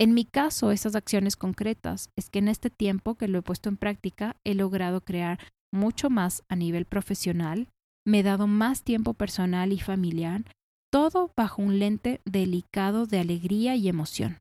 En 0.00 0.14
mi 0.14 0.24
caso, 0.24 0.70
esas 0.70 0.94
acciones 0.94 1.34
concretas 1.34 2.10
es 2.16 2.30
que 2.30 2.38
en 2.38 2.48
este 2.48 2.70
tiempo 2.70 3.16
que 3.16 3.26
lo 3.26 3.38
he 3.38 3.42
puesto 3.42 3.68
en 3.68 3.76
práctica 3.76 4.36
he 4.44 4.54
logrado 4.54 5.00
crear 5.00 5.40
mucho 5.72 6.08
más 6.08 6.44
a 6.48 6.54
nivel 6.54 6.84
profesional, 6.86 7.68
me 8.06 8.20
he 8.20 8.22
dado 8.22 8.46
más 8.46 8.84
tiempo 8.84 9.14
personal 9.14 9.72
y 9.72 9.80
familiar, 9.80 10.44
todo 10.90 11.32
bajo 11.36 11.62
un 11.62 11.80
lente 11.80 12.20
delicado 12.24 13.06
de 13.06 13.18
alegría 13.18 13.74
y 13.74 13.88
emoción, 13.88 14.38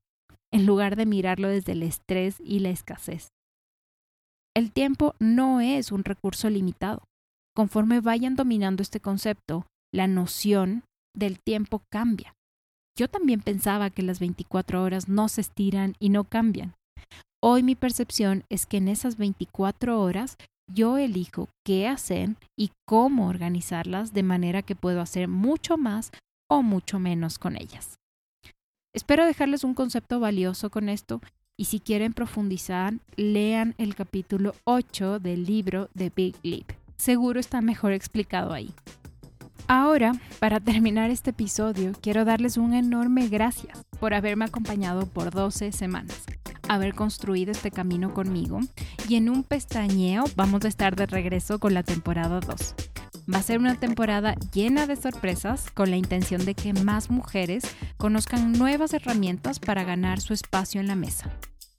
en 0.54 0.66
lugar 0.66 0.96
de 0.96 1.08
mirarlo 1.08 1.50
desde 1.50 1.72
el 1.74 1.84
estrés 1.84 2.40
y 2.40 2.60
la 2.60 2.70
escasez. 2.70 3.30
El 4.56 4.72
tiempo 4.72 5.16
no 5.20 5.60
es 5.60 5.92
un 5.92 6.04
recurso 6.04 6.50
limitado. 6.50 7.04
Conforme 7.56 8.00
vayan 8.00 8.36
dominando 8.36 8.84
este 8.84 9.00
concepto, 9.00 9.66
la 9.92 10.08
noción 10.08 10.84
del 11.16 11.40
tiempo 11.40 11.82
cambia. 11.92 12.37
Yo 12.98 13.08
también 13.08 13.42
pensaba 13.42 13.92
que 13.92 14.02
las 14.02 14.20
24 14.20 14.82
horas 14.82 15.08
no 15.08 15.30
se 15.30 15.42
estiran 15.42 15.94
y 16.00 16.10
no 16.10 16.24
cambian. 16.24 16.74
Hoy 17.40 17.62
mi 17.62 17.76
percepción 17.76 18.44
es 18.50 18.66
que 18.66 18.78
en 18.78 18.88
esas 18.88 19.18
24 19.18 20.02
horas 20.02 20.36
yo 20.74 20.98
elijo 20.98 21.48
qué 21.64 21.88
hacer 21.88 22.36
y 22.58 22.72
cómo 22.88 23.28
organizarlas 23.28 24.14
de 24.14 24.24
manera 24.24 24.64
que 24.64 24.76
puedo 24.76 25.00
hacer 25.00 25.28
mucho 25.28 25.78
más 25.78 26.12
o 26.50 26.64
mucho 26.64 26.98
menos 26.98 27.38
con 27.38 27.56
ellas. 27.56 28.00
Espero 28.96 29.28
dejarles 29.28 29.64
un 29.64 29.76
concepto 29.76 30.20
valioso 30.20 30.72
con 30.72 30.90
esto 30.90 31.22
y 31.56 31.66
si 31.66 31.80
quieren 31.80 32.14
profundizar, 32.14 32.96
lean 33.16 33.76
el 33.78 33.94
capítulo 33.94 34.56
8 34.64 35.20
del 35.20 35.46
libro 35.46 35.90
de 35.94 36.12
Big 36.16 36.36
Leap. 36.42 36.72
Seguro 36.98 37.40
está 37.40 37.62
mejor 37.62 37.92
explicado 37.92 38.54
ahí. 38.54 38.74
Ahora, 39.70 40.14
para 40.40 40.62
terminar 40.62 41.12
este 41.12 41.32
episodio, 41.32 41.92
quiero 42.02 42.24
darles 42.24 42.56
un 42.56 42.74
enorme 42.74 43.28
gracias 43.28 43.86
por 44.00 44.14
haberme 44.14 44.46
acompañado 44.46 45.08
por 45.08 45.30
12 45.32 45.74
semanas, 45.74 46.24
haber 46.70 46.94
construido 46.94 47.52
este 47.52 47.70
camino 47.70 48.14
conmigo 48.14 48.62
y 49.10 49.16
en 49.16 49.30
un 49.30 49.44
pestañeo 49.44 50.24
vamos 50.38 50.64
a 50.64 50.70
estar 50.70 50.96
de 50.96 51.06
regreso 51.06 51.60
con 51.60 51.74
la 51.74 51.84
temporada 51.84 52.40
2. 52.40 52.76
Va 53.34 53.40
a 53.40 53.44
ser 53.44 53.60
una 53.60 53.76
temporada 53.76 54.36
llena 54.54 54.88
de 54.88 54.96
sorpresas 54.96 55.70
con 55.72 55.92
la 55.92 55.98
intención 55.98 56.46
de 56.46 56.54
que 56.54 56.72
más 56.72 57.10
mujeres 57.10 57.64
conozcan 57.98 58.54
nuevas 58.54 58.94
herramientas 58.94 59.60
para 59.60 59.84
ganar 59.84 60.22
su 60.22 60.34
espacio 60.34 60.80
en 60.80 60.88
la 60.88 60.96
mesa. 60.96 61.30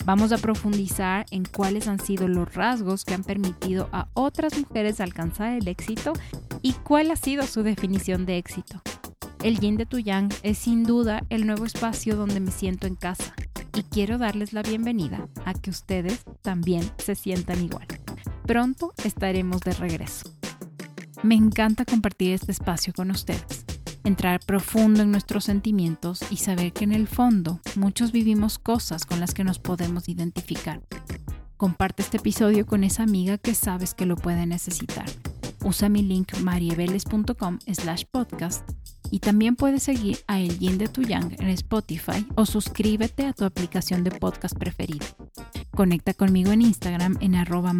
Vamos 0.04 0.32
a 0.32 0.38
profundizar 0.38 1.26
en 1.30 1.44
cuáles 1.44 1.88
han 1.88 2.00
sido 2.00 2.28
los 2.28 2.54
rasgos 2.54 3.04
que 3.04 3.14
han 3.14 3.24
permitido 3.24 3.88
a 3.92 4.08
otras 4.14 4.58
mujeres 4.58 5.00
alcanzar 5.00 5.52
el 5.52 5.68
éxito 5.68 6.12
y 6.62 6.72
cuál 6.72 7.10
ha 7.10 7.16
sido 7.16 7.46
su 7.46 7.62
definición 7.62 8.26
de 8.26 8.38
éxito. 8.38 8.82
El 9.42 9.60
Yin 9.60 9.76
de 9.76 9.86
Tu 9.86 9.98
Yang 9.98 10.34
es 10.42 10.58
sin 10.58 10.84
duda 10.84 11.24
el 11.30 11.46
nuevo 11.46 11.64
espacio 11.64 12.16
donde 12.16 12.40
me 12.40 12.50
siento 12.50 12.86
en 12.86 12.96
casa 12.96 13.34
y 13.74 13.82
quiero 13.82 14.18
darles 14.18 14.52
la 14.52 14.62
bienvenida 14.62 15.28
a 15.44 15.54
que 15.54 15.70
ustedes 15.70 16.24
también 16.42 16.82
se 16.98 17.14
sientan 17.14 17.64
igual. 17.64 17.86
Pronto 18.46 18.92
estaremos 19.04 19.60
de 19.60 19.72
regreso. 19.72 20.34
Me 21.22 21.34
encanta 21.34 21.84
compartir 21.84 22.32
este 22.32 22.52
espacio 22.52 22.92
con 22.92 23.10
ustedes 23.10 23.64
entrar 24.08 24.40
profundo 24.40 25.02
en 25.02 25.10
nuestros 25.10 25.44
sentimientos 25.44 26.20
y 26.30 26.38
saber 26.38 26.72
que 26.72 26.84
en 26.84 26.92
el 26.92 27.06
fondo 27.06 27.60
muchos 27.76 28.10
vivimos 28.10 28.58
cosas 28.58 29.04
con 29.04 29.20
las 29.20 29.34
que 29.34 29.44
nos 29.44 29.58
podemos 29.58 30.08
identificar. 30.08 30.80
Comparte 31.56 32.02
este 32.02 32.16
episodio 32.16 32.66
con 32.66 32.84
esa 32.84 33.02
amiga 33.02 33.38
que 33.38 33.54
sabes 33.54 33.94
que 33.94 34.06
lo 34.06 34.16
puede 34.16 34.46
necesitar. 34.46 35.06
Usa 35.64 35.88
mi 35.88 36.02
link 36.02 36.36
marieveles.com 36.42 37.58
slash 37.72 38.04
podcast 38.10 38.68
y 39.10 39.20
también 39.20 39.56
puedes 39.56 39.82
seguir 39.82 40.18
a 40.26 40.40
El 40.40 40.58
Yin 40.58 40.78
de 40.78 40.88
Tu 40.88 41.02
Yang 41.02 41.36
en 41.40 41.48
Spotify 41.48 42.26
o 42.34 42.46
suscríbete 42.46 43.26
a 43.26 43.32
tu 43.32 43.44
aplicación 43.44 44.04
de 44.04 44.10
podcast 44.10 44.56
preferida. 44.56 45.06
Conecta 45.70 46.14
conmigo 46.14 46.52
en 46.52 46.62
Instagram 46.62 47.16
en 47.20 47.34
arroba 47.34 47.72